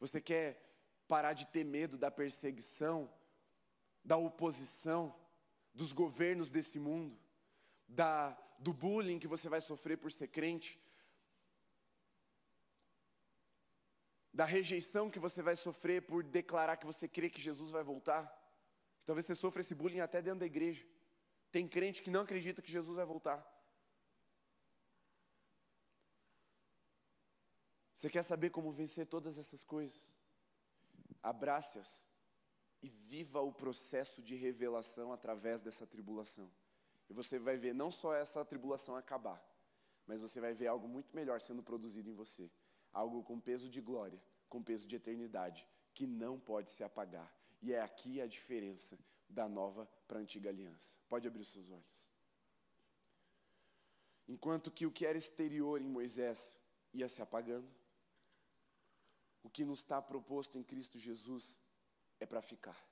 [0.00, 0.58] Você quer
[1.06, 3.06] parar de ter medo da perseguição,
[4.02, 5.14] da oposição,
[5.74, 7.14] dos governos desse mundo,
[7.86, 10.80] da, do bullying que você vai sofrer por ser crente?
[14.36, 18.22] Da rejeição que você vai sofrer por declarar que você crê que Jesus vai voltar.
[19.06, 20.86] Talvez você sofra esse bullying até dentro da igreja.
[21.50, 23.38] Tem crente que não acredita que Jesus vai voltar.
[27.94, 30.12] Você quer saber como vencer todas essas coisas?
[31.22, 32.04] Abrace-as
[32.82, 36.52] e viva o processo de revelação através dessa tribulação.
[37.08, 39.42] E você vai ver não só essa tribulação acabar,
[40.06, 42.50] mas você vai ver algo muito melhor sendo produzido em você
[42.96, 47.30] algo com peso de glória, com peso de eternidade, que não pode se apagar.
[47.60, 50.98] E é aqui a diferença da nova para a antiga aliança.
[51.06, 52.10] Pode abrir seus olhos.
[54.26, 56.58] Enquanto que o que era exterior em Moisés
[56.92, 57.68] ia se apagando,
[59.42, 61.60] o que nos está proposto em Cristo Jesus
[62.18, 62.82] é para ficar.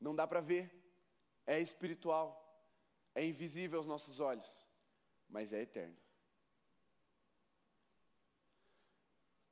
[0.00, 0.72] Não dá para ver,
[1.44, 2.38] é espiritual,
[3.14, 4.66] é invisível aos nossos olhos,
[5.28, 6.01] mas é eterno.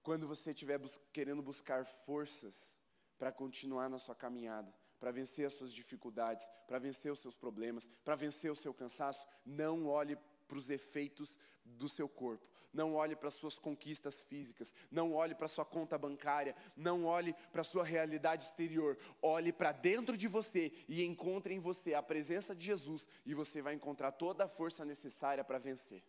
[0.03, 2.77] Quando você estiver bus querendo buscar forças
[3.19, 7.87] para continuar na sua caminhada, para vencer as suas dificuldades, para vencer os seus problemas,
[8.05, 10.17] para vencer o seu cansaço, não olhe
[10.47, 15.35] para os efeitos do seu corpo, não olhe para as suas conquistas físicas, não olhe
[15.35, 20.17] para a sua conta bancária, não olhe para a sua realidade exterior, olhe para dentro
[20.17, 24.45] de você e encontre em você a presença de Jesus e você vai encontrar toda
[24.45, 26.03] a força necessária para vencer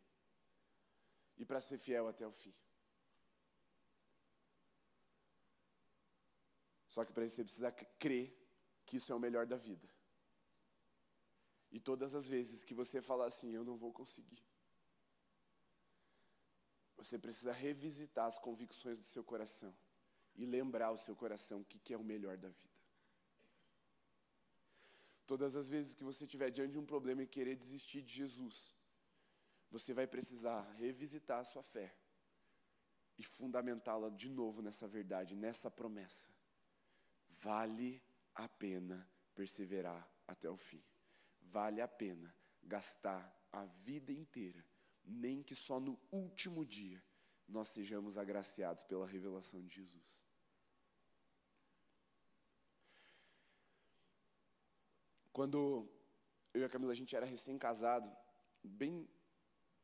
[1.38, 2.54] e para ser fiel até o fim.
[6.92, 8.38] Só que para isso você precisa crer
[8.86, 9.88] que isso é o melhor da vida.
[11.72, 14.44] E todas as vezes que você falar assim, eu não vou conseguir,
[16.98, 19.74] você precisa revisitar as convicções do seu coração
[20.36, 22.82] e lembrar o seu coração o que, que é o melhor da vida.
[25.26, 28.76] Todas as vezes que você estiver diante de um problema e querer desistir de Jesus,
[29.70, 31.96] você vai precisar revisitar a sua fé
[33.18, 36.41] e fundamentá-la de novo nessa verdade, nessa promessa
[37.42, 38.02] vale
[38.36, 40.84] a pena perseverar até o fim.
[41.42, 44.64] Vale a pena gastar a vida inteira,
[45.04, 47.04] nem que só no último dia
[47.48, 50.26] nós sejamos agraciados pela revelação de Jesus.
[55.34, 55.90] Quando
[56.54, 58.10] eu e a Camila a gente era recém-casado,
[58.64, 59.10] bem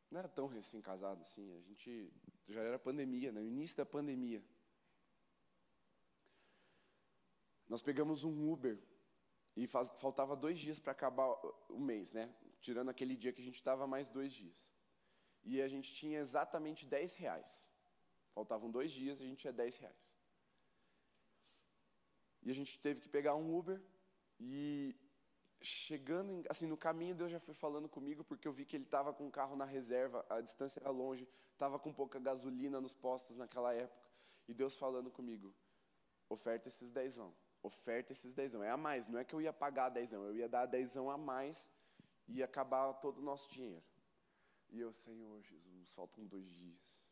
[0.10, 2.14] não era tão recém-casado assim, a gente
[2.48, 3.42] já era pandemia, né?
[3.42, 4.44] no início da pandemia.
[7.68, 8.80] Nós pegamos um Uber
[9.56, 11.28] e faz, faltava dois dias para acabar
[11.70, 12.34] o mês, né?
[12.62, 14.72] Tirando aquele dia que a gente estava mais dois dias.
[15.44, 17.68] E a gente tinha exatamente 10 reais.
[18.34, 20.16] Faltavam dois dias e a gente tinha 10 reais.
[22.44, 23.82] E a gente teve que pegar um Uber
[24.40, 24.96] e
[25.60, 29.12] chegando, assim, no caminho Deus já foi falando comigo porque eu vi que ele estava
[29.12, 33.38] com o carro na reserva, a distância era longe, estava com pouca gasolina nos postos
[33.38, 34.08] naquela época.
[34.48, 35.54] E Deus falando comigo,
[36.30, 38.64] oferta esses dezão oferta esses dezão.
[38.64, 41.18] É a mais, não é que eu ia pagar dezão, eu ia dar dezão a
[41.18, 41.70] mais
[42.28, 43.84] e ia acabar todo o nosso dinheiro.
[44.70, 47.08] E eu, Senhor Jesus, faltam dois dias.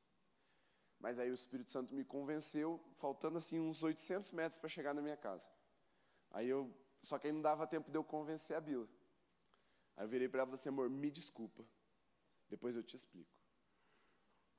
[0.99, 5.01] Mas aí o Espírito Santo me convenceu, faltando assim uns 800 metros para chegar na
[5.01, 5.49] minha casa.
[6.31, 8.87] Aí eu, só que aí não dava tempo de eu convencer a Bila.
[9.95, 11.65] Aí eu virei para ela e falei assim, amor, me desculpa,
[12.49, 13.31] depois eu te explico.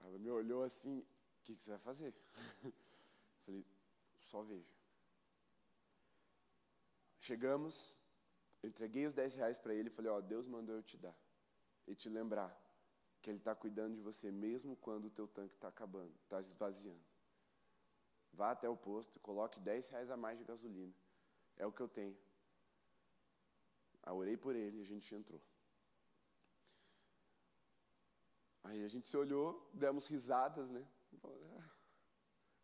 [0.01, 2.15] Ela me olhou assim, o que, que você vai fazer?
[3.45, 3.65] falei,
[4.19, 4.75] só veja.
[7.27, 7.97] Chegamos,
[8.63, 11.17] eu entreguei os 10 reais para ele e falei, ó, Deus mandou eu te dar.
[11.89, 12.51] E te lembrar
[13.21, 17.05] que Ele está cuidando de você mesmo quando o teu tanque está acabando, está esvaziando.
[18.33, 20.95] Vá até o posto e coloque 10 reais a mais de gasolina.
[21.57, 22.17] É o que eu tenho.
[24.05, 25.43] Aí orei por ele e a gente entrou.
[28.63, 30.87] Aí a gente se olhou, demos risadas, né?
[31.25, 31.76] Ah,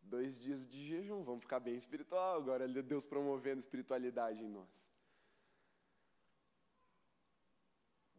[0.03, 4.93] dois dias de jejum, vamos ficar bem espiritual agora, Deus promovendo espiritualidade em nós.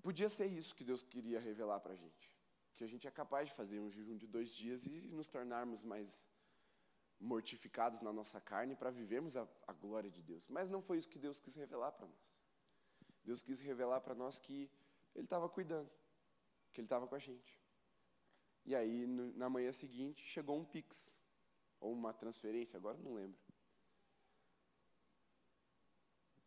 [0.01, 2.35] Podia ser isso que Deus queria revelar para a gente,
[2.75, 5.83] que a gente é capaz de fazer um jejum de dois dias e nos tornarmos
[5.83, 6.27] mais
[7.19, 10.45] mortificados na nossa carne para vivermos a, a glória de Deus.
[10.47, 12.37] Mas não foi isso que Deus quis revelar para nós.
[13.23, 14.69] Deus quis revelar para nós que
[15.15, 15.89] Ele estava cuidando,
[16.73, 17.57] que Ele estava com a gente.
[18.65, 21.13] E aí, no, na manhã seguinte, chegou um pix
[21.83, 23.37] ou uma transferência, agora não lembro.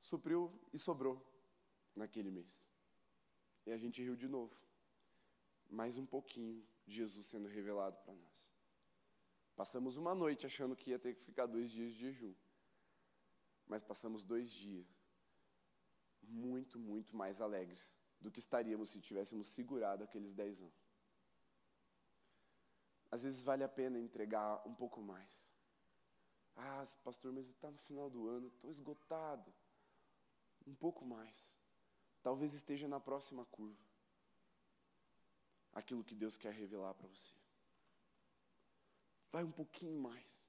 [0.01, 0.41] Supriu
[0.72, 1.16] e sobrou
[1.95, 2.64] naquele mês.
[3.66, 4.57] E a gente riu de novo.
[5.68, 8.51] Mais um pouquinho de Jesus sendo revelado para nós.
[9.55, 12.34] Passamos uma noite achando que ia ter que ficar dois dias de jejum.
[13.66, 14.87] Mas passamos dois dias
[16.22, 20.86] muito, muito mais alegres do que estaríamos se tivéssemos segurado aqueles dez anos.
[23.11, 25.55] Às vezes vale a pena entregar um pouco mais.
[26.57, 29.53] Ah, pastor, mas está no final do ano, estou esgotado.
[30.67, 31.57] Um pouco mais.
[32.23, 33.85] Talvez esteja na próxima curva.
[35.73, 37.35] Aquilo que Deus quer revelar para você.
[39.31, 40.47] Vai um pouquinho mais.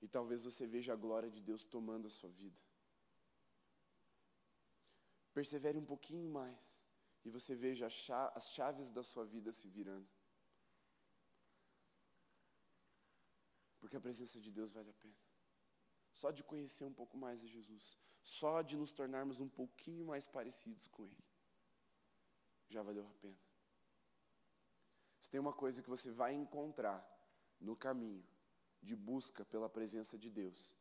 [0.00, 2.58] E talvez você veja a glória de Deus tomando a sua vida.
[5.32, 6.84] Persevere um pouquinho mais.
[7.24, 10.08] E você veja as chaves da sua vida se virando.
[13.82, 15.16] Porque a presença de Deus vale a pena.
[16.12, 20.24] Só de conhecer um pouco mais de Jesus, só de nos tornarmos um pouquinho mais
[20.24, 21.24] parecidos com Ele,
[22.68, 23.36] já valeu a pena.
[25.20, 27.04] Se tem uma coisa que você vai encontrar
[27.60, 28.24] no caminho
[28.80, 30.76] de busca pela presença de Deus,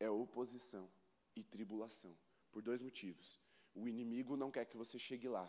[0.00, 0.90] é oposição
[1.36, 2.16] e tribulação,
[2.50, 3.38] por dois motivos.
[3.74, 5.46] O inimigo não quer que você chegue lá,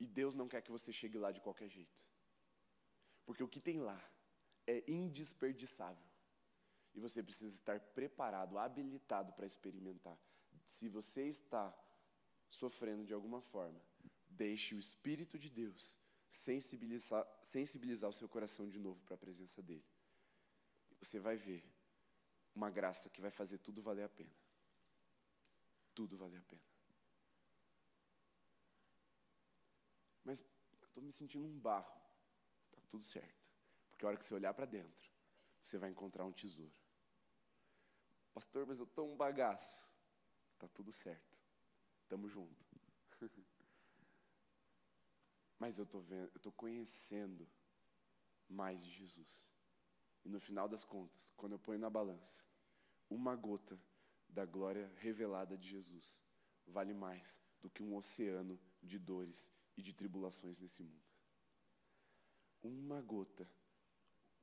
[0.00, 2.00] e Deus não quer que você chegue lá de qualquer jeito.
[3.26, 4.11] Porque o que tem lá
[4.66, 6.04] é indesperdiçável.
[6.94, 10.18] E você precisa estar preparado, habilitado para experimentar.
[10.64, 11.74] Se você está
[12.50, 13.80] sofrendo de alguma forma,
[14.28, 15.98] deixe o Espírito de Deus
[16.28, 19.84] sensibilizar, sensibilizar o seu coração de novo para a presença dEle.
[21.00, 21.64] Você vai ver
[22.54, 24.34] uma graça que vai fazer tudo valer a pena.
[25.94, 26.62] Tudo valer a pena.
[30.24, 30.44] Mas
[30.84, 32.00] estou me sentindo um barro.
[32.68, 33.41] Está tudo certo.
[34.02, 35.08] Porque a hora que você olhar para dentro,
[35.62, 36.74] você vai encontrar um tesouro.
[38.34, 39.88] Pastor, mas eu estou um bagaço.
[40.58, 41.38] Tá tudo certo.
[42.08, 42.66] Tamo junto.
[45.56, 47.48] mas eu estou vendo, eu estou conhecendo
[48.48, 49.52] mais de Jesus.
[50.24, 52.44] E no final das contas, quando eu ponho na balança,
[53.08, 53.80] uma gota
[54.28, 56.20] da glória revelada de Jesus
[56.66, 61.06] vale mais do que um oceano de dores e de tribulações nesse mundo.
[62.60, 63.48] Uma gota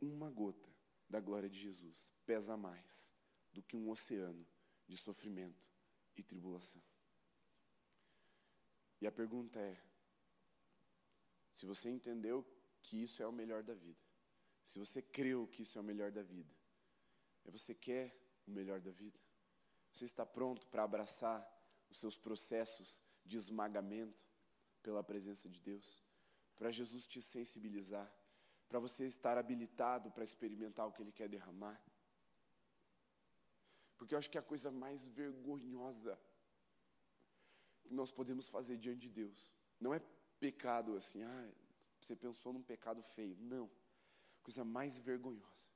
[0.01, 0.69] uma gota
[1.09, 3.11] da glória de Jesus pesa mais
[3.51, 4.45] do que um oceano
[4.87, 5.67] de sofrimento
[6.15, 6.81] e tribulação.
[9.01, 9.81] E a pergunta é:
[11.51, 12.45] se você entendeu
[12.81, 13.99] que isso é o melhor da vida,
[14.65, 16.53] se você creu que isso é o melhor da vida,
[17.45, 19.19] e você quer o melhor da vida,
[19.91, 21.47] você está pronto para abraçar
[21.89, 24.27] os seus processos de esmagamento
[24.83, 26.03] pela presença de Deus,
[26.55, 28.11] para Jesus te sensibilizar,
[28.69, 31.81] para você estar habilitado para experimentar o que Ele quer derramar.
[33.97, 36.17] Porque eu acho que a coisa mais vergonhosa
[37.83, 39.99] que nós podemos fazer diante de Deus não é
[40.39, 41.51] pecado assim, ah,
[41.99, 43.35] você pensou num pecado feio.
[43.39, 43.69] Não.
[44.39, 45.69] A coisa mais vergonhosa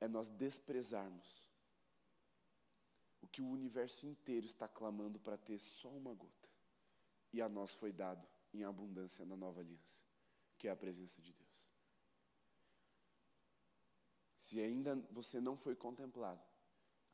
[0.00, 1.48] é nós desprezarmos
[3.22, 6.48] o que o universo inteiro está clamando para ter só uma gota.
[7.32, 10.04] E a nós foi dado em abundância na nova aliança,
[10.58, 11.43] que é a presença de Deus.
[14.44, 16.44] Se ainda você não foi contemplado,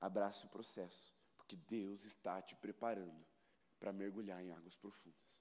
[0.00, 3.24] abrace o processo, porque Deus está te preparando
[3.78, 5.40] para mergulhar em águas profundas.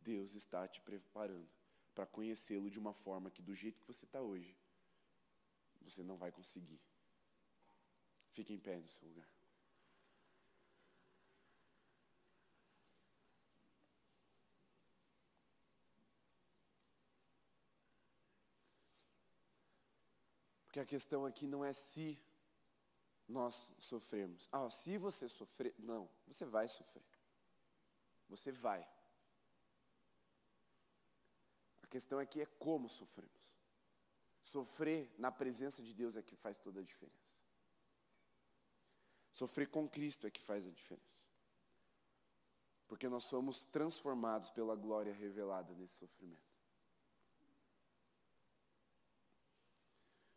[0.00, 1.48] Deus está te preparando
[1.94, 4.58] para conhecê-lo de uma forma que, do jeito que você está hoje,
[5.80, 6.80] você não vai conseguir.
[8.30, 9.31] Fique em pé no seu lugar.
[20.72, 22.18] Porque a questão aqui não é se
[23.28, 24.48] nós sofremos.
[24.50, 25.74] Ah, se você sofrer.
[25.78, 27.04] Não, você vai sofrer.
[28.30, 28.80] Você vai.
[31.82, 33.54] A questão aqui é como sofremos.
[34.42, 37.42] Sofrer na presença de Deus é que faz toda a diferença.
[39.30, 41.28] Sofrer com Cristo é que faz a diferença.
[42.88, 46.51] Porque nós somos transformados pela glória revelada nesse sofrimento.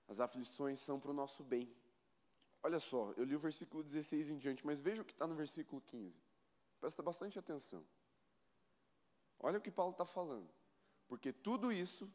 [0.07, 1.73] As aflições são para o nosso bem.
[2.61, 5.35] Olha só, eu li o versículo 16 em diante, mas veja o que está no
[5.35, 6.19] versículo 15.
[6.79, 7.85] Presta bastante atenção.
[9.39, 10.49] Olha o que Paulo está falando.
[11.07, 12.11] Porque tudo isso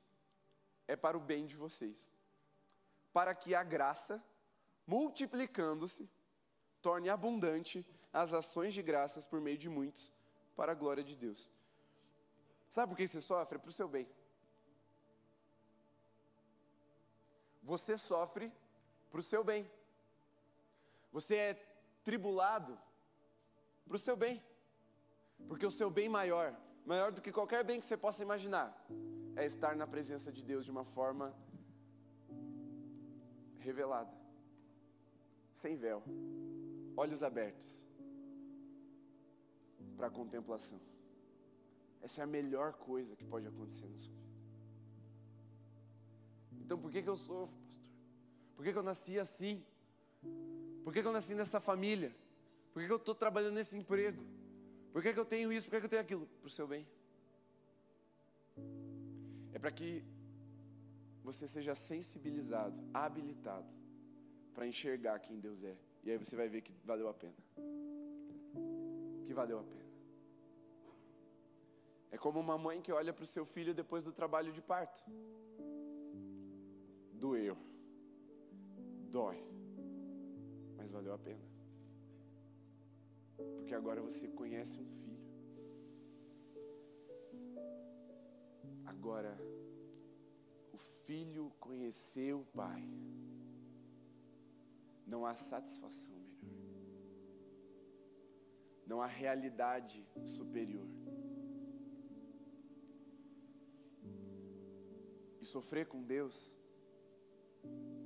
[0.89, 2.11] é para o bem de vocês,
[3.13, 4.23] para que a graça,
[4.87, 6.11] multiplicando-se,
[6.83, 10.13] torne abundante as ações de graças por meio de muitos,
[10.57, 11.49] para a glória de Deus.
[12.69, 13.59] Sabe por que você sofre?
[13.59, 14.09] Para o seu bem.
[17.63, 18.53] Você sofre
[19.11, 19.71] para o seu bem.
[21.13, 21.55] Você é
[22.05, 22.79] tribulado
[23.87, 24.43] para o seu bem.
[25.49, 26.55] Porque o seu bem maior,
[26.85, 28.69] maior do que qualquer bem que você possa imaginar,
[29.37, 31.35] é estar na presença de Deus de uma forma
[33.59, 34.13] revelada,
[35.53, 36.03] sem véu,
[36.97, 37.87] olhos abertos
[39.97, 40.81] para a contemplação.
[42.01, 44.30] Essa é a melhor coisa que pode acontecer na sua vida.
[46.71, 47.85] Então por que, que eu sofro, pastor?
[48.55, 49.61] Por que, que eu nasci assim?
[50.85, 52.15] Por que, que eu nasci nessa família?
[52.73, 54.23] Por que, que eu estou trabalhando nesse emprego?
[54.93, 55.67] Por que, que eu tenho isso?
[55.67, 56.27] Por que, que eu tenho aquilo?
[56.41, 56.87] Para o seu bem.
[59.53, 60.05] É para que
[61.25, 63.67] você seja sensibilizado, habilitado
[64.55, 65.77] para enxergar quem Deus é.
[66.05, 67.35] E aí você vai ver que valeu a pena.
[69.27, 69.91] Que valeu a pena.
[72.13, 75.03] É como uma mãe que olha para o seu filho depois do trabalho de parto.
[77.21, 77.57] Doeu.
[79.11, 79.39] Dói.
[80.77, 81.47] Mas valeu a pena.
[83.57, 85.21] Porque agora você conhece um filho.
[88.87, 89.37] Agora,
[90.73, 92.83] o filho conheceu o pai.
[95.07, 96.81] Não há satisfação melhor.
[98.87, 100.89] Não há realidade superior.
[105.41, 106.60] E sofrer com Deus,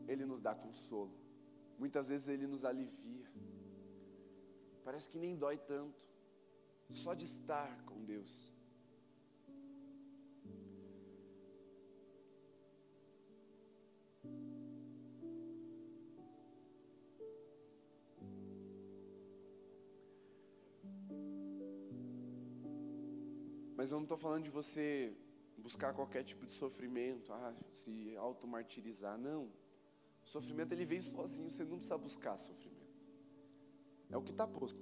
[0.07, 1.15] Ele nos dá consolo.
[1.79, 3.27] Muitas vezes Ele nos alivia.
[4.85, 6.09] Parece que nem dói tanto.
[6.91, 8.55] Só de estar com Deus.
[23.77, 25.15] Mas eu não estou falando de você
[25.65, 29.17] buscar qualquer tipo de sofrimento, ah, se automartirizar.
[29.17, 29.45] Não.
[30.23, 32.95] O sofrimento ele vem sozinho, você não precisa buscar sofrimento.
[34.11, 34.79] É o que está posto.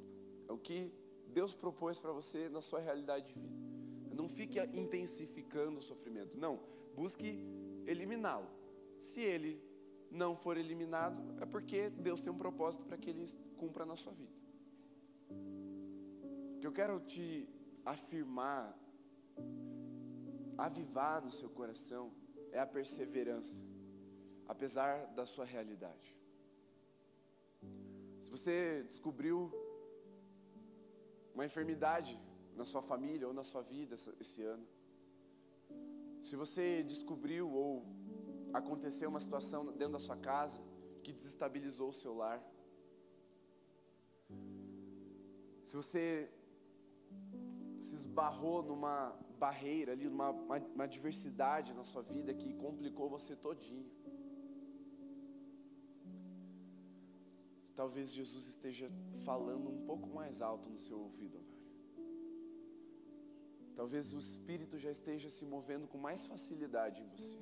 [0.49, 0.93] É o que
[1.29, 3.55] Deus propôs para você na sua realidade de vida.
[4.13, 6.37] Não fique intensificando o sofrimento.
[6.37, 6.59] Não,
[6.97, 7.39] busque
[7.87, 8.51] eliminá-lo.
[8.99, 9.63] Se ele
[10.11, 13.25] não for eliminado, é porque Deus tem um propósito para que ele
[13.57, 14.33] cumpra na sua vida.
[16.57, 17.49] O que eu quero te
[17.85, 18.77] afirmar,
[20.67, 22.13] avivar no seu coração,
[22.51, 23.63] é a perseverança,
[24.47, 26.17] apesar da sua realidade.
[28.31, 29.53] você descobriu
[31.35, 32.19] uma enfermidade
[32.57, 34.67] na sua família ou na sua vida esse ano,
[36.23, 37.85] se você descobriu ou
[38.53, 40.63] aconteceu uma situação dentro da sua casa
[41.03, 42.41] que desestabilizou o seu lar,
[45.65, 46.31] se você
[47.83, 53.35] se esbarrou numa barreira ali, numa uma, uma diversidade na sua vida que complicou você
[53.35, 53.91] todinho.
[57.75, 58.91] Talvez Jesus esteja
[59.25, 61.53] falando um pouco mais alto no seu ouvido agora.
[63.75, 67.39] Talvez o Espírito já esteja se movendo com mais facilidade em você.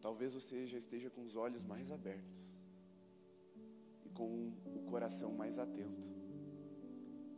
[0.00, 2.54] Talvez você já esteja com os olhos mais abertos
[4.04, 6.08] e com o coração mais atento.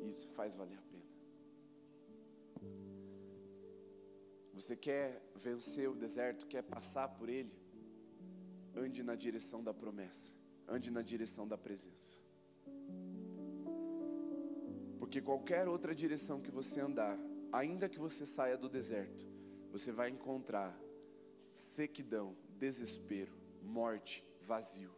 [0.00, 1.08] Isso faz valer a pena.
[4.54, 7.52] Você quer vencer o deserto, quer passar por ele?
[8.74, 10.32] Ande na direção da promessa,
[10.66, 12.20] ande na direção da presença.
[14.98, 17.18] Porque qualquer outra direção que você andar,
[17.52, 19.24] ainda que você saia do deserto,
[19.70, 20.78] você vai encontrar
[21.54, 23.32] sequidão, desespero,
[23.62, 24.97] morte, vazio.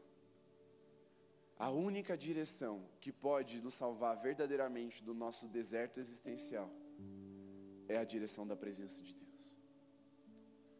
[1.60, 6.70] A única direção que pode nos salvar verdadeiramente do nosso deserto existencial
[7.86, 9.58] é a direção da presença de Deus.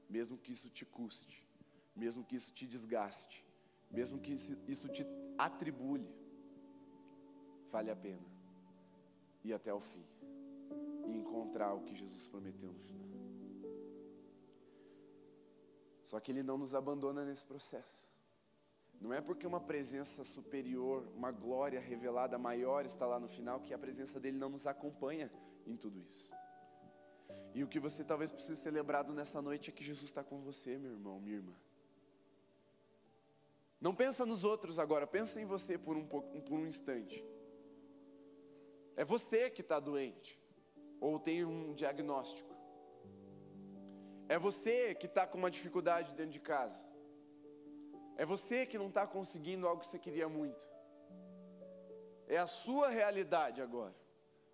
[0.09, 1.47] Mesmo que isso te custe,
[1.95, 3.45] mesmo que isso te desgaste,
[3.91, 5.05] mesmo que isso te
[5.37, 6.09] atribule,
[7.71, 8.27] vale a pena
[9.45, 10.07] ir até o fim
[11.07, 13.11] e encontrar o que Jesus prometeu no final.
[16.03, 18.11] Só que Ele não nos abandona nesse processo.
[19.01, 23.73] Não é porque uma presença superior, uma glória revelada maior está lá no final, que
[23.73, 25.33] a presença dele não nos acompanha
[25.67, 26.31] em tudo isso.
[27.55, 30.41] E o que você talvez precise ser lembrado nessa noite é que Jesus está com
[30.41, 31.55] você, meu irmão, minha irmã.
[33.81, 37.25] Não pensa nos outros agora, pensa em você por um, por um instante.
[38.95, 40.39] É você que está doente,
[41.01, 42.55] ou tem um diagnóstico.
[44.29, 46.90] É você que está com uma dificuldade dentro de casa.
[48.21, 50.69] É você que não está conseguindo algo que você queria muito.
[52.29, 53.95] É a sua realidade agora.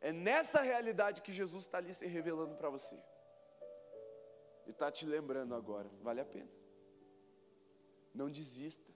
[0.00, 2.96] É nessa realidade que Jesus está ali se revelando para você.
[4.66, 6.48] E está te lembrando agora, vale a pena.
[8.14, 8.92] Não desista.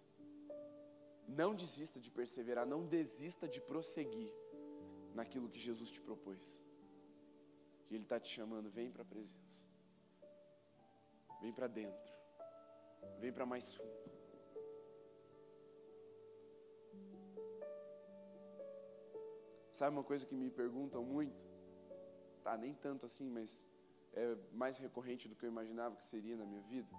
[1.26, 4.32] Não desista de perseverar, não desista de prosseguir
[5.14, 6.62] naquilo que Jesus te propôs.
[7.88, 9.64] Que Ele está te chamando, vem para a presença.
[11.40, 12.12] Vem para dentro.
[13.18, 14.09] Vem para mais fundo.
[19.80, 21.42] Sabe uma coisa que me perguntam muito?
[22.44, 23.64] Tá, nem tanto assim, mas
[24.12, 26.94] é mais recorrente do que eu imaginava que seria na minha vida.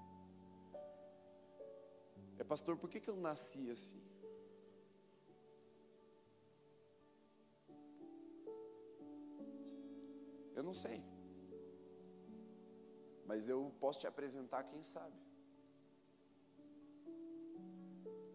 [2.40, 4.02] É, pastor, por que, que eu nasci assim?
[10.56, 11.04] Eu não sei.
[13.28, 15.22] Mas eu posso te apresentar quem sabe.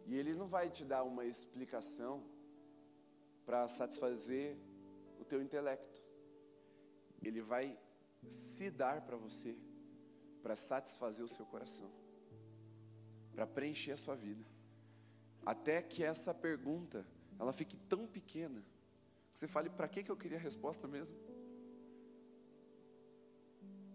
[0.06, 2.35] E ele não vai te dar uma explicação
[3.46, 4.58] para satisfazer
[5.18, 6.02] o teu intelecto.
[7.22, 7.78] Ele vai
[8.28, 9.56] se dar para você
[10.46, 11.90] para satisfazer o seu coração,
[13.32, 14.46] para preencher a sua vida.
[15.44, 17.04] Até que essa pergunta
[17.36, 18.64] ela fique tão pequena
[19.32, 21.16] que você fale para que que eu queria a resposta mesmo?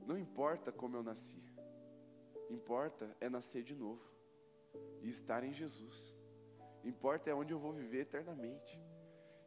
[0.06, 1.42] Não importa como eu nasci,
[2.50, 4.04] importa é nascer de novo
[5.02, 6.14] e estar em Jesus.
[6.84, 8.78] Importa é onde eu vou viver eternamente.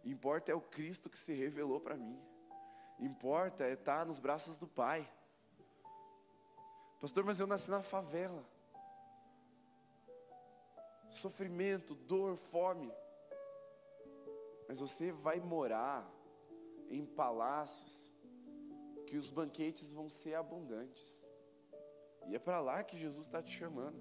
[0.05, 2.21] Importa é o Cristo que se revelou para mim.
[2.99, 5.11] Importa é estar nos braços do Pai.
[7.01, 8.45] Pastor, mas eu nasci na favela.
[11.11, 12.93] Sofrimento, dor, fome.
[14.69, 16.11] Mas você vai morar
[16.89, 18.13] em palácios
[19.07, 21.25] que os banquetes vão ser abundantes.
[22.27, 24.01] E é para lá que Jesus está te chamando.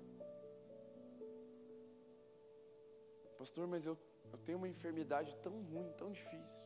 [3.38, 3.98] Pastor, mas eu,
[4.34, 6.66] eu tenho uma enfermidade tão ruim, tão difícil.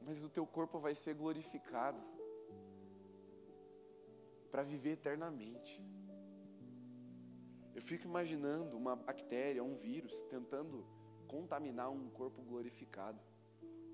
[0.00, 2.00] Mas o teu corpo vai ser glorificado
[4.50, 5.84] para viver eternamente.
[7.74, 10.86] Eu fico imaginando uma bactéria, um vírus, tentando
[11.28, 13.20] contaminar um corpo glorificado.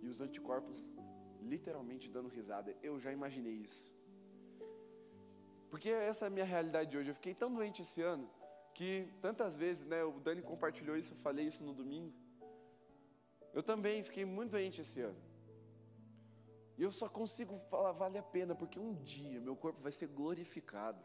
[0.01, 0.95] E os anticorpos
[1.41, 2.77] literalmente dando risada.
[2.83, 3.93] Eu já imaginei isso.
[5.71, 7.11] Porque essa é a minha realidade de hoje.
[7.11, 8.31] Eu fiquei tão doente esse ano
[8.75, 12.13] que tantas vezes, né, o Dani compartilhou isso, eu falei isso no domingo.
[13.53, 15.21] Eu também fiquei muito doente esse ano.
[16.79, 20.09] E eu só consigo falar, vale a pena, porque um dia meu corpo vai ser
[20.09, 21.05] glorificado.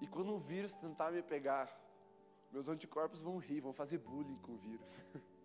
[0.00, 1.86] E quando o vírus tentar me pegar,
[2.56, 4.96] Meus anticorpos vão rir, vão fazer bullying com o vírus.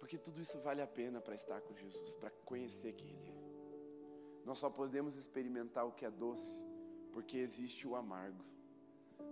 [0.00, 4.44] Porque tudo isso vale a pena para estar com Jesus, para conhecer quem Ele é.
[4.44, 6.60] Nós só podemos experimentar o que é doce
[7.14, 8.44] porque existe o amargo.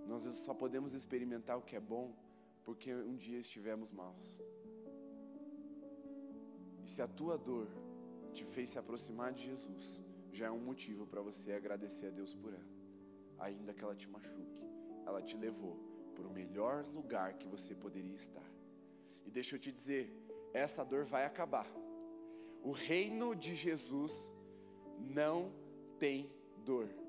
[0.06, 2.14] Nós só podemos experimentar o que é bom
[2.64, 4.40] porque um dia estivemos maus.
[6.84, 7.68] E se a tua dor
[8.32, 10.02] te fez se aproximar de Jesus,
[10.32, 12.72] já é um motivo para você agradecer a Deus por ela.
[13.38, 14.62] Ainda que ela te machuque,
[15.04, 15.76] ela te levou
[16.14, 18.48] para o melhor lugar que você poderia estar.
[19.26, 20.12] E deixa eu te dizer,
[20.52, 21.66] essa dor vai acabar.
[22.62, 24.14] O reino de Jesus
[24.98, 25.52] não
[25.98, 26.30] tem
[26.64, 27.01] dor.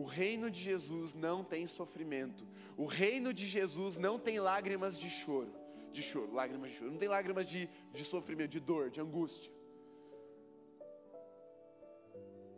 [0.00, 2.42] O reino de Jesus não tem sofrimento.
[2.74, 5.52] O reino de Jesus não tem lágrimas de choro.
[5.92, 6.90] De choro, lágrimas de choro.
[6.90, 9.52] Não tem lágrimas de, de sofrimento, de dor, de angústia.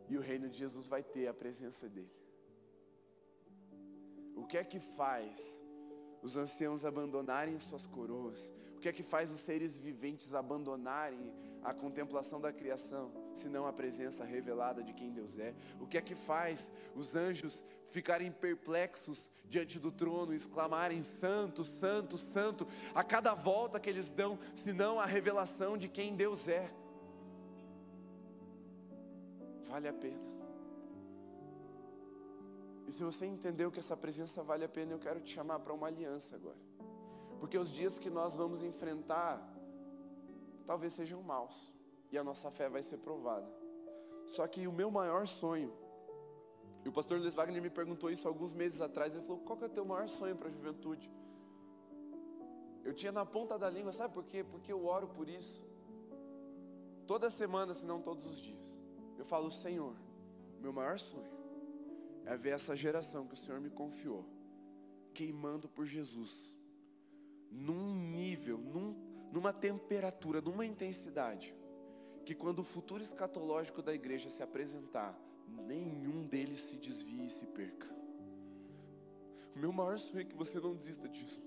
[0.08, 2.14] E o reino de Jesus vai ter a presença dele.
[4.36, 5.44] O que é que faz
[6.22, 8.54] os anciãos abandonarem suas coroas?
[8.82, 13.72] Que é que faz os seres viventes abandonarem a contemplação da criação, se não a
[13.72, 15.54] presença revelada de quem Deus é?
[15.80, 22.18] O que é que faz os anjos ficarem perplexos diante do trono, exclamarem santo, santo,
[22.18, 26.70] santo, a cada volta que eles dão, se não a revelação de quem Deus é?
[29.72, 30.20] vale a pena.
[32.86, 35.72] E se você entendeu que essa presença vale a pena, eu quero te chamar para
[35.72, 36.58] uma aliança agora.
[37.42, 39.36] Porque os dias que nós vamos enfrentar,
[40.64, 41.72] talvez sejam maus,
[42.12, 43.52] e a nossa fé vai ser provada.
[44.28, 45.72] Só que o meu maior sonho,
[46.84, 49.64] e o pastor Luiz Wagner me perguntou isso alguns meses atrás, ele falou: qual que
[49.64, 51.10] é o teu maior sonho para a juventude?
[52.84, 54.44] Eu tinha na ponta da língua, sabe por quê?
[54.44, 55.64] Porque eu oro por isso.
[57.08, 58.78] Toda semana, se não todos os dias.
[59.18, 59.96] Eu falo, Senhor,
[60.60, 61.32] meu maior sonho
[62.24, 64.24] é ver essa geração que o Senhor me confiou
[65.12, 66.54] queimando por Jesus,
[67.52, 68.96] num nível, num,
[69.30, 71.54] numa temperatura, numa intensidade,
[72.24, 77.46] que quando o futuro escatológico da igreja se apresentar, nenhum deles se desvie e se
[77.46, 77.86] perca.
[79.54, 81.40] O meu maior sonho é que você não desista disso.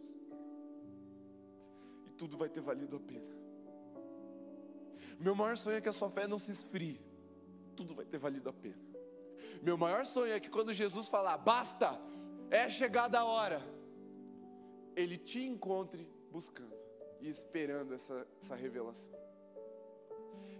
[2.06, 3.36] E tudo vai ter valido a pena.
[5.20, 7.02] O meu maior sonho é que a sua fé não se esfrie
[7.76, 8.82] tudo vai ter valido a pena.
[9.62, 12.00] Meu maior sonho é que quando Jesus falar, basta,
[12.50, 13.62] é chegada a hora,
[14.96, 16.76] Ele te encontre buscando
[17.20, 19.14] e esperando essa, essa revelação.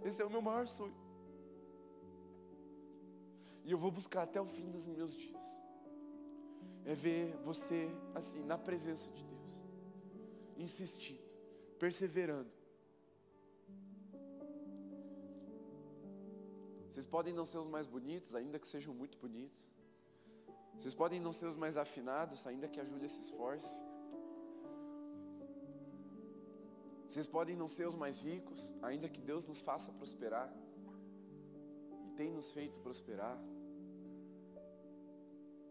[0.04, 0.94] Esse é o meu maior sonho.
[3.64, 5.58] E eu vou buscar até o fim dos meus dias.
[6.84, 9.60] É ver você assim, na presença de Deus,
[10.56, 11.24] insistindo,
[11.78, 12.56] perseverando
[16.96, 19.70] Vocês podem não ser os mais bonitos, ainda que sejam muito bonitos.
[20.78, 23.82] Vocês podem não ser os mais afinados, ainda que a Júlia se esforce.
[27.06, 30.52] Vocês podem não ser os mais ricos, ainda que Deus nos faça prosperar.
[32.06, 33.38] E tem nos feito prosperar.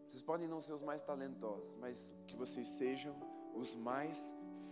[0.07, 3.15] Vocês podem não ser os mais talentosos, mas que vocês sejam
[3.53, 4.17] os mais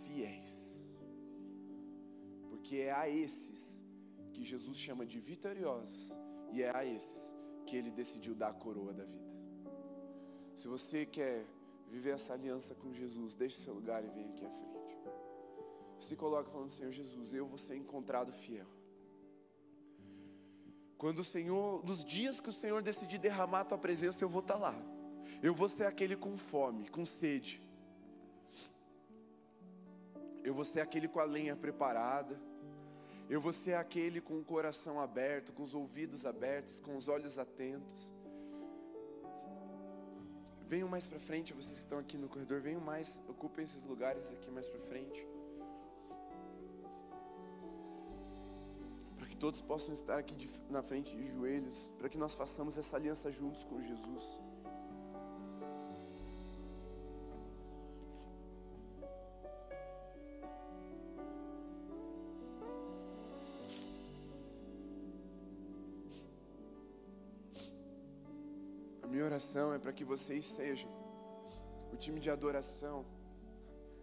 [0.04, 0.80] fiéis.
[2.48, 3.82] Porque é a esses
[4.32, 6.12] que Jesus chama de vitoriosos
[6.50, 7.34] e é a esses
[7.66, 9.34] que ele decidiu dar a coroa da vida.
[10.56, 11.44] Se você quer
[11.88, 14.73] viver essa aliança com Jesus, deixe seu lugar e venha aqui à frente.
[16.04, 18.66] Se coloca falando, Senhor Jesus, eu vou ser encontrado fiel.
[20.98, 24.42] Quando o Senhor, nos dias que o Senhor decidir derramar a tua presença, eu vou
[24.42, 24.74] estar lá.
[25.42, 27.60] Eu vou ser aquele com fome, com sede.
[30.42, 32.38] Eu vou ser aquele com a lenha preparada.
[33.28, 37.38] Eu vou ser aquele com o coração aberto, com os ouvidos abertos, com os olhos
[37.38, 38.12] atentos.
[40.66, 44.30] Venham mais para frente, vocês que estão aqui no corredor, venham mais, ocupem esses lugares
[44.32, 45.33] aqui mais para frente.
[49.44, 53.30] Todos possam estar aqui de, na frente de joelhos, para que nós façamos essa aliança
[53.30, 54.24] juntos com Jesus.
[69.10, 70.90] minha oração é para que vocês sejam
[71.92, 73.04] o time de adoração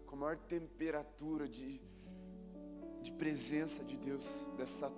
[0.06, 1.82] com a maior temperatura de,
[3.02, 4.26] de presença de Deus
[4.56, 4.90] dessa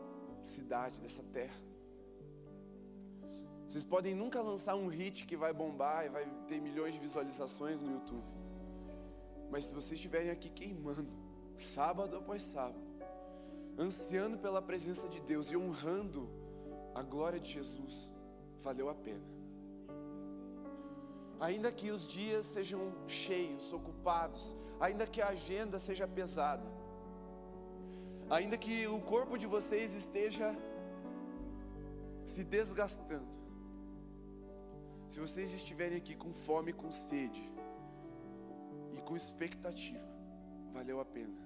[0.47, 1.59] cidade, dessa terra.
[3.65, 7.79] Vocês podem nunca lançar um hit que vai bombar e vai ter milhões de visualizações
[7.79, 8.25] no YouTube.
[9.49, 11.11] Mas se vocês estiverem aqui queimando,
[11.57, 12.83] sábado após sábado,
[13.77, 16.29] ansiando pela presença de Deus e honrando
[16.93, 18.13] a glória de Jesus,
[18.59, 19.25] valeu a pena.
[21.39, 26.63] Ainda que os dias sejam cheios, ocupados, ainda que a agenda seja pesada,
[28.33, 30.55] ainda que o corpo de vocês esteja
[32.25, 33.31] se desgastando,
[35.07, 37.43] se vocês estiverem aqui com fome, com sede
[38.91, 40.07] e com expectativa,
[40.73, 41.42] valeu a pena.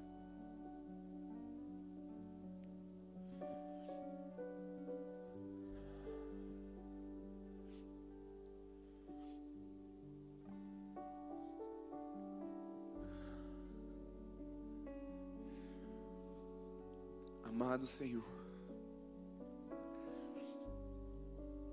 [17.78, 18.26] Amado Senhor,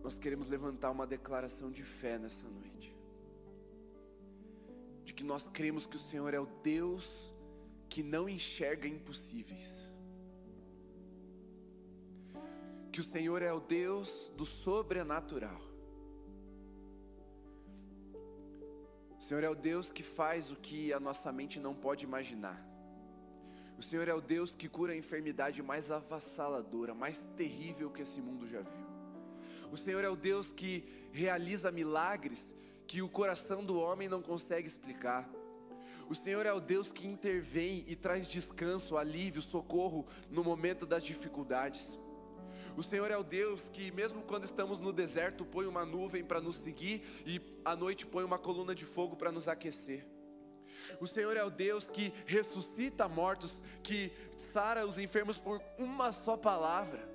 [0.02, 2.94] nós queremos levantar uma declaração de fé nessa noite,
[5.02, 7.08] de que nós cremos que o Senhor é o Deus
[7.88, 9.90] que não enxerga impossíveis,
[12.92, 15.62] que o Senhor é o Deus do sobrenatural,
[19.18, 22.73] o Senhor é o Deus que faz o que a nossa mente não pode imaginar.
[23.78, 28.20] O Senhor é o Deus que cura a enfermidade mais avassaladora, mais terrível que esse
[28.20, 28.86] mundo já viu.
[29.70, 32.54] O Senhor é o Deus que realiza milagres
[32.86, 35.28] que o coração do homem não consegue explicar.
[36.08, 41.02] O Senhor é o Deus que intervém e traz descanso, alívio, socorro no momento das
[41.02, 41.98] dificuldades.
[42.76, 46.40] O Senhor é o Deus que, mesmo quando estamos no deserto, põe uma nuvem para
[46.40, 50.13] nos seguir e à noite põe uma coluna de fogo para nos aquecer.
[51.00, 54.12] O Senhor é o Deus que ressuscita mortos, que
[54.52, 57.14] sara os enfermos por uma só palavra.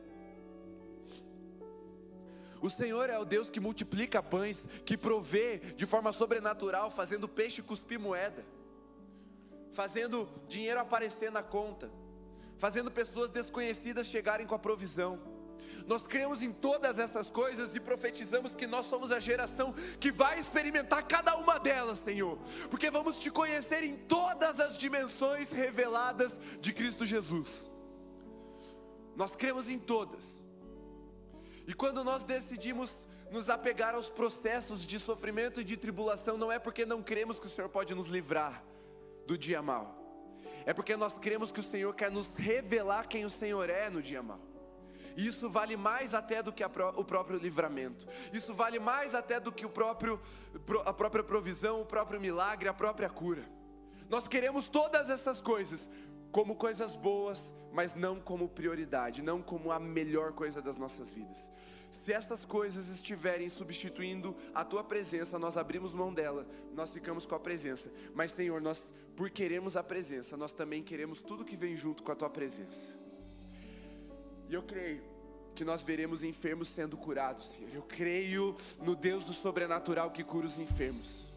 [2.61, 7.61] O Senhor é o Deus que multiplica pães, que provê de forma sobrenatural, fazendo peixe
[7.61, 8.45] cuspir moeda,
[9.71, 11.89] fazendo dinheiro aparecer na conta,
[12.57, 15.28] fazendo pessoas desconhecidas chegarem com a provisão.
[15.89, 20.39] Nós cremos em todas essas coisas e profetizamos que nós somos a geração que vai
[20.39, 22.37] experimentar cada uma delas, Senhor,
[22.69, 27.71] porque vamos te conhecer em todas as dimensões reveladas de Cristo Jesus.
[29.15, 30.29] Nós cremos em todas.
[31.65, 32.93] E quando nós decidimos
[33.31, 37.47] nos apegar aos processos de sofrimento e de tribulação, não é porque não cremos que
[37.47, 38.63] o Senhor pode nos livrar
[39.25, 39.97] do dia mal,
[40.67, 44.03] é porque nós cremos que o Senhor quer nos revelar quem o Senhor é no
[44.03, 44.48] dia mal.
[45.15, 48.07] Isso vale mais até do que o próprio livramento.
[48.33, 50.19] Isso vale mais até do que o próprio,
[50.85, 53.43] a própria provisão, o próprio milagre, a própria cura.
[54.09, 55.87] Nós queremos todas essas coisas
[56.31, 61.49] como coisas boas, mas não como prioridade, não como a melhor coisa das nossas vidas.
[61.91, 67.35] Se essas coisas estiverem substituindo a tua presença, nós abrimos mão dela, nós ficamos com
[67.35, 67.91] a presença.
[68.13, 72.11] Mas, Senhor, nós, por queremos a presença, nós também queremos tudo que vem junto com
[72.11, 72.79] a tua presença.
[74.49, 75.03] E eu creio
[75.53, 77.69] que nós veremos enfermos sendo curados, Senhor.
[77.71, 81.31] Eu creio no Deus do sobrenatural que cura os enfermos,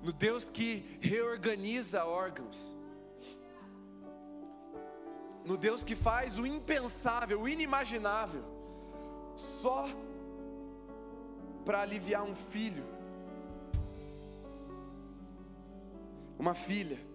[0.00, 2.56] no Deus que reorganiza órgãos,
[5.44, 8.44] no Deus que faz o impensável, o inimaginável,
[9.34, 9.88] só
[11.64, 12.84] para aliviar um filho,
[16.38, 17.13] uma filha.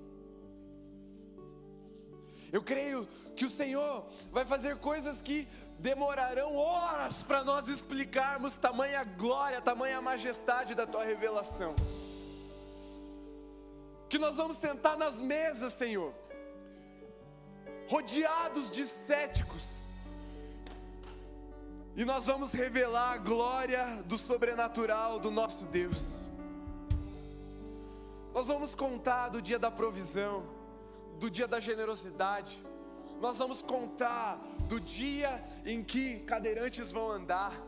[2.52, 5.48] Eu creio que o Senhor vai fazer coisas que
[5.78, 11.76] demorarão horas para nós explicarmos tamanha glória, tamanha majestade da tua revelação.
[14.10, 16.14] Que nós vamos sentar nas mesas, Senhor,
[17.88, 19.66] rodeados de céticos,
[21.96, 26.02] e nós vamos revelar a glória do sobrenatural do nosso Deus.
[28.34, 30.44] Nós vamos contar do dia da provisão,
[31.20, 32.58] do dia da generosidade,
[33.20, 37.62] nós vamos contar do dia em que cadeirantes vão andar,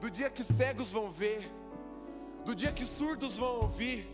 [0.00, 1.50] do dia que cegos vão ver,
[2.44, 4.08] do dia que surdos vão ouvir.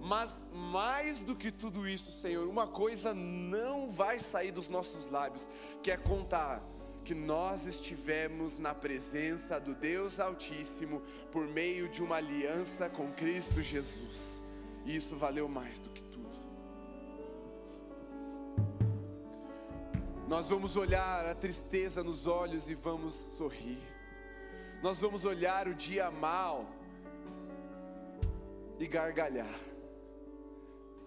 [0.00, 5.46] Mas mais do que tudo isso, Senhor, uma coisa não vai sair dos nossos lábios,
[5.82, 6.62] que é contar
[7.04, 13.60] que nós estivemos na presença do Deus Altíssimo por meio de uma aliança com Cristo
[13.60, 14.20] Jesus.
[14.86, 16.04] E isso valeu mais do que
[20.26, 23.78] Nós vamos olhar a tristeza nos olhos e vamos sorrir.
[24.82, 26.66] Nós vamos olhar o dia mal
[28.78, 29.60] e gargalhar.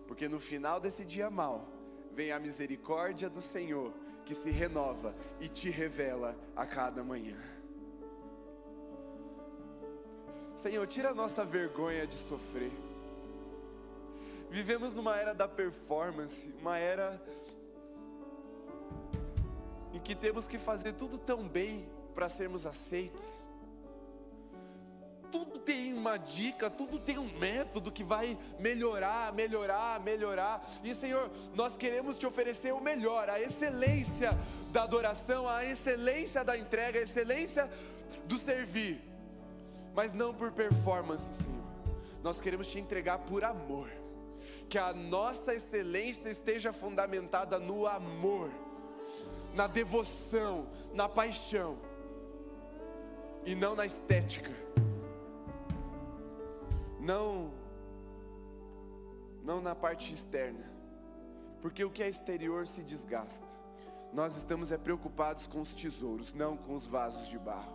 [0.07, 1.68] Porque no final desse dia mal,
[2.13, 3.91] vem a misericórdia do Senhor
[4.24, 7.38] que se renova e te revela a cada manhã.
[10.55, 12.72] Senhor, tira a nossa vergonha de sofrer.
[14.49, 17.22] Vivemos numa era da performance, uma era
[19.98, 23.48] em que temos que fazer tudo tão bem para sermos aceitos.
[25.32, 30.64] Tudo tem uma dica, tudo tem um método que vai melhorar, melhorar, melhorar.
[30.84, 34.38] E Senhor, nós queremos te oferecer o melhor, a excelência
[34.72, 37.70] da adoração, a excelência da entrega, a excelência
[38.26, 39.02] do servir,
[39.95, 41.58] mas não por performance, Senhor.
[42.24, 43.89] Nós queremos te entregar por amor.
[44.70, 48.52] Que a nossa excelência esteja fundamentada no amor,
[49.58, 51.80] na devoção, na paixão
[53.43, 54.51] e não na estética.
[56.99, 57.51] Não
[59.43, 60.72] não na parte externa.
[61.60, 63.58] Porque o que é exterior se desgasta.
[64.14, 67.74] Nós estamos é preocupados com os tesouros, não com os vasos de barro.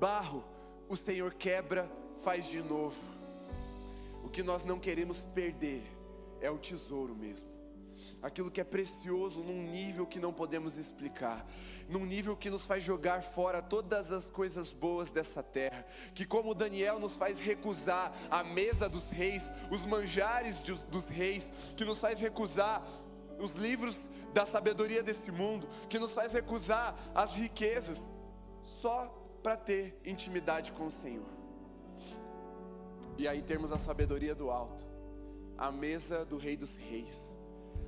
[0.00, 0.42] Barro,
[0.88, 1.90] o Senhor quebra,
[2.22, 3.02] faz de novo.
[4.24, 5.82] O que nós não queremos perder
[6.40, 7.51] é o tesouro mesmo
[8.22, 11.46] aquilo que é precioso num nível que não podemos explicar,
[11.88, 15.84] num nível que nos faz jogar fora todas as coisas boas dessa terra,
[16.14, 21.84] que como Daniel nos faz recusar a mesa dos reis, os manjares dos reis, que
[21.84, 22.86] nos faz recusar
[23.38, 24.00] os livros
[24.32, 28.00] da sabedoria desse mundo, que nos faz recusar as riquezas,
[28.62, 29.06] só
[29.42, 31.26] para ter intimidade com o Senhor.
[33.18, 34.86] E aí temos a sabedoria do alto,
[35.58, 37.20] a mesa do Rei dos Reis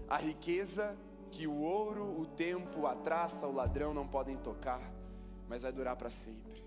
[0.09, 0.97] a riqueza
[1.31, 4.81] que o ouro, o tempo, a traça, o ladrão não podem tocar,
[5.49, 6.65] mas vai durar para sempre.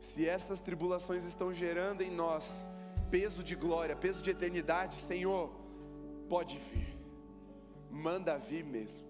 [0.00, 2.50] Se essas tribulações estão gerando em nós
[3.10, 5.50] peso de glória, peso de eternidade, Senhor,
[6.28, 6.98] pode vir,
[7.90, 9.06] manda vir mesmo.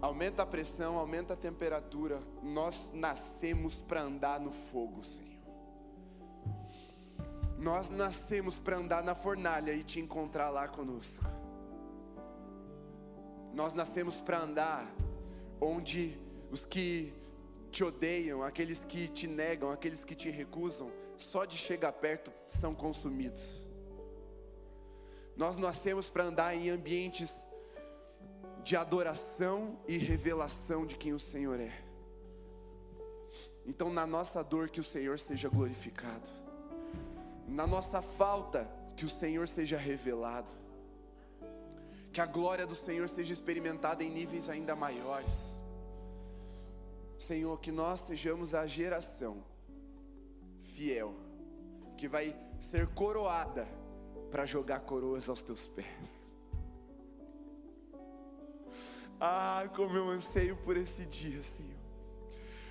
[0.00, 2.22] Aumenta a pressão, aumenta a temperatura.
[2.42, 5.29] Nós nascemos para andar no fogo, Senhor.
[7.60, 11.22] Nós nascemos para andar na fornalha e te encontrar lá conosco.
[13.52, 14.90] Nós nascemos para andar
[15.60, 16.18] onde
[16.50, 17.12] os que
[17.70, 22.74] te odeiam, aqueles que te negam, aqueles que te recusam, só de chegar perto são
[22.74, 23.68] consumidos.
[25.36, 27.30] Nós nascemos para andar em ambientes
[28.64, 31.78] de adoração e revelação de quem o Senhor é.
[33.66, 36.40] Então, na nossa dor, que o Senhor seja glorificado
[37.50, 40.54] na nossa falta, que o Senhor seja revelado,
[42.12, 45.40] que a glória do Senhor seja experimentada em níveis ainda maiores.
[47.18, 49.42] Senhor, que nós sejamos a geração
[50.74, 51.14] fiel,
[51.96, 53.66] que vai ser coroada
[54.30, 56.14] para jogar coroas aos teus pés.
[59.20, 61.78] Ah, como eu anseio por esse dia, Senhor.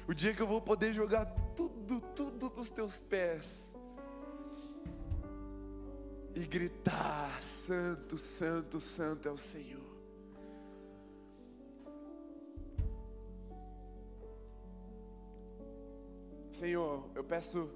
[0.07, 1.25] O dia que eu vou poder jogar
[1.55, 3.68] tudo, tudo nos teus pés
[6.39, 9.89] e gritar: Santo, Santo, Santo é o Senhor.
[16.51, 17.69] Senhor, eu peço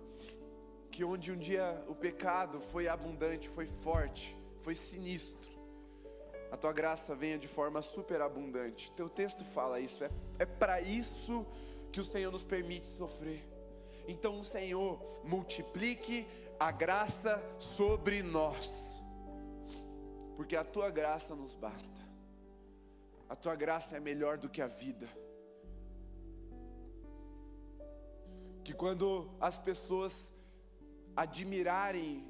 [0.92, 5.52] que onde um dia o pecado foi abundante, foi forte, foi sinistro,
[6.52, 8.92] a tua graça venha de forma superabundante.
[8.96, 10.10] Teu texto fala isso, é,
[10.40, 11.46] é para isso
[11.92, 13.44] que o Senhor nos permite sofrer.
[14.08, 16.28] Então, o Senhor multiplique
[16.64, 18.72] a graça sobre nós,
[20.38, 22.02] porque a tua graça nos basta,
[23.28, 25.10] a tua graça é melhor do que a vida.
[28.64, 30.16] Que quando as pessoas
[31.18, 32.26] admirarem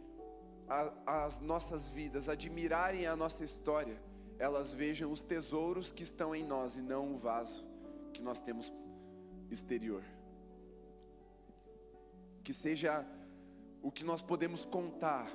[0.67, 4.01] a, as nossas vidas, admirarem a nossa história,
[4.39, 7.63] elas vejam os tesouros que estão em nós e não o vaso
[8.11, 8.73] que nós temos
[9.51, 10.03] exterior.
[12.43, 13.07] Que seja
[13.83, 15.29] o que nós podemos contar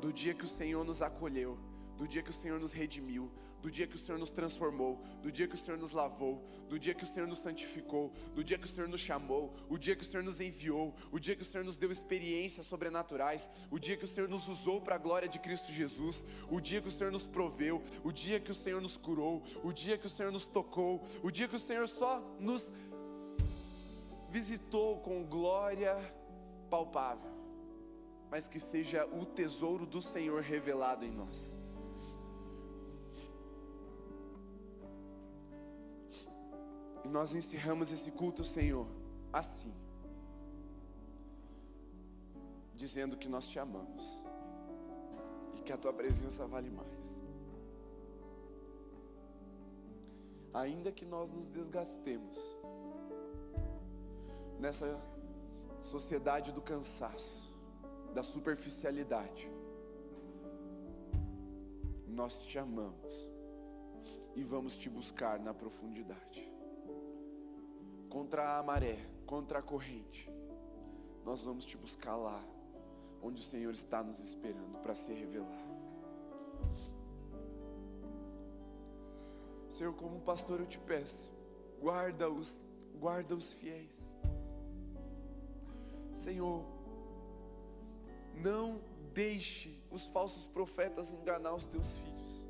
[0.00, 1.58] do dia que o Senhor nos acolheu,
[1.96, 5.30] do dia que o Senhor nos redimiu, do dia que o Senhor nos transformou, do
[5.30, 8.56] dia que o Senhor nos lavou, do dia que o Senhor nos santificou, do dia
[8.56, 11.42] que o Senhor nos chamou, o dia que o Senhor nos enviou, o dia que
[11.42, 14.98] o Senhor nos deu experiências sobrenaturais, o dia que o Senhor nos usou para a
[14.98, 18.54] glória de Cristo Jesus, o dia que o Senhor nos proveu, o dia que o
[18.54, 21.86] Senhor nos curou, o dia que o Senhor nos tocou, o dia que o Senhor
[21.88, 22.70] só nos
[24.30, 25.96] visitou com glória
[26.70, 27.35] palpável
[28.36, 31.56] mas que seja o tesouro do Senhor revelado em nós.
[37.02, 38.86] E nós encerramos esse culto, Senhor,
[39.32, 39.72] assim,
[42.74, 44.04] dizendo que nós te amamos
[45.54, 47.22] e que a tua presença vale mais.
[50.52, 52.38] Ainda que nós nos desgastemos
[54.60, 55.00] nessa
[55.80, 57.45] sociedade do cansaço,
[58.16, 59.46] da superficialidade.
[62.08, 63.30] Nós te amamos
[64.34, 66.50] e vamos te buscar na profundidade.
[68.08, 70.32] Contra a maré, contra a corrente,
[71.26, 72.42] nós vamos te buscar lá,
[73.22, 75.66] onde o Senhor está nos esperando para se revelar.
[79.68, 81.30] Senhor, como pastor eu te peço,
[81.78, 82.54] guarda os,
[82.98, 84.10] guarda os fiéis.
[86.14, 86.75] Senhor,
[88.36, 88.80] não
[89.12, 92.48] deixe os falsos profetas enganar os teus filhos.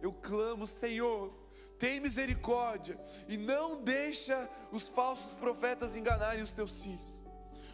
[0.00, 1.32] Eu clamo, Senhor,
[1.78, 2.98] tem misericórdia
[3.28, 7.22] e não deixa os falsos profetas enganarem os teus filhos,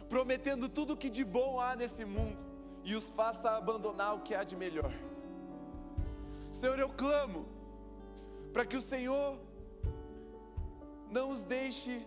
[0.09, 2.37] prometendo tudo o que de bom há nesse mundo
[2.83, 4.91] e os faça abandonar o que há de melhor.
[6.51, 7.45] Senhor, eu clamo
[8.51, 9.37] para que o Senhor
[11.09, 12.05] não os deixe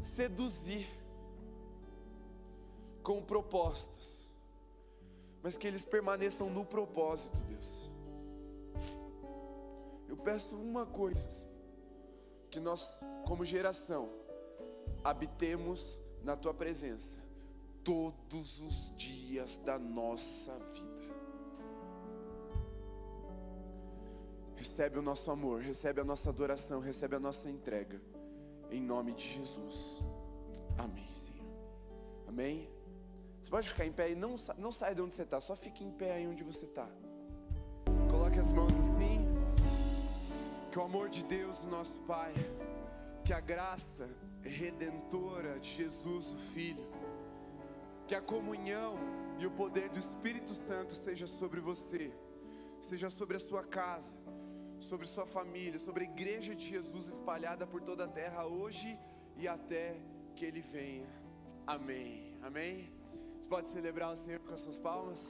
[0.00, 0.86] seduzir
[3.08, 4.28] com propostas,
[5.42, 7.90] mas que eles permaneçam no propósito, Deus.
[10.06, 11.26] Eu peço uma coisa,
[12.50, 14.10] que nós, como geração,
[15.02, 17.16] habitemos na tua presença
[17.82, 21.14] todos os dias da nossa vida.
[24.54, 27.98] Recebe o nosso amor, recebe a nossa adoração, recebe a nossa entrega.
[28.70, 30.02] Em nome de Jesus.
[30.76, 31.46] Amém, Senhor.
[32.26, 32.77] Amém.
[33.48, 35.82] Você pode ficar em pé e não, não saia de onde você está, só fique
[35.82, 36.86] em pé aí onde você está.
[38.10, 39.26] Coloque as mãos assim.
[40.70, 42.34] Que o amor de Deus, nosso Pai,
[43.24, 44.06] que a graça
[44.42, 46.86] redentora de Jesus, o Filho,
[48.06, 48.98] que a comunhão
[49.38, 52.12] e o poder do Espírito Santo seja sobre você,
[52.82, 54.14] seja sobre a sua casa
[54.78, 58.96] sobre sua família, sobre a igreja de Jesus espalhada por toda a terra hoje
[59.38, 59.96] e até
[60.36, 61.08] que Ele venha.
[61.66, 62.36] Amém.
[62.42, 62.97] Amém.
[63.48, 65.26] Você pode celebrar o Senhor com as suas palmas?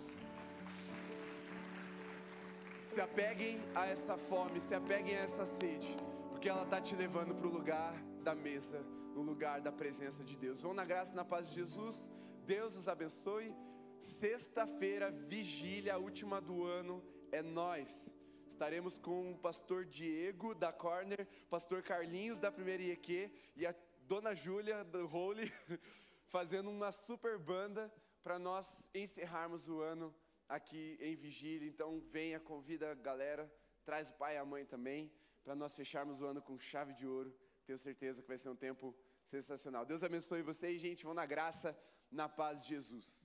[2.92, 5.96] Se apeguem a essa fome, se apeguem a essa sede,
[6.28, 7.94] porque ela está te levando para o lugar
[8.24, 10.60] da mesa, no lugar da presença de Deus.
[10.60, 11.96] Vão na graça e na paz de Jesus.
[12.44, 13.54] Deus os abençoe.
[14.00, 17.00] Sexta-feira, vigília, última do ano,
[17.30, 17.96] é nós.
[18.48, 23.72] Estaremos com o pastor Diego da Corner, pastor Carlinhos da Primeira IEQ e a
[24.08, 25.52] dona Júlia do Holy
[26.26, 27.88] fazendo uma super banda
[28.28, 30.14] para nós encerrarmos o ano
[30.46, 31.66] aqui em vigília.
[31.66, 33.50] Então venha, convida a galera,
[33.86, 35.10] traz o pai e a mãe também,
[35.42, 37.34] para nós fecharmos o ano com chave de ouro.
[37.64, 39.86] Tenho certeza que vai ser um tempo sensacional.
[39.86, 41.04] Deus abençoe vocês, gente.
[41.04, 41.74] Vão na graça,
[42.10, 43.18] na paz de Jesus.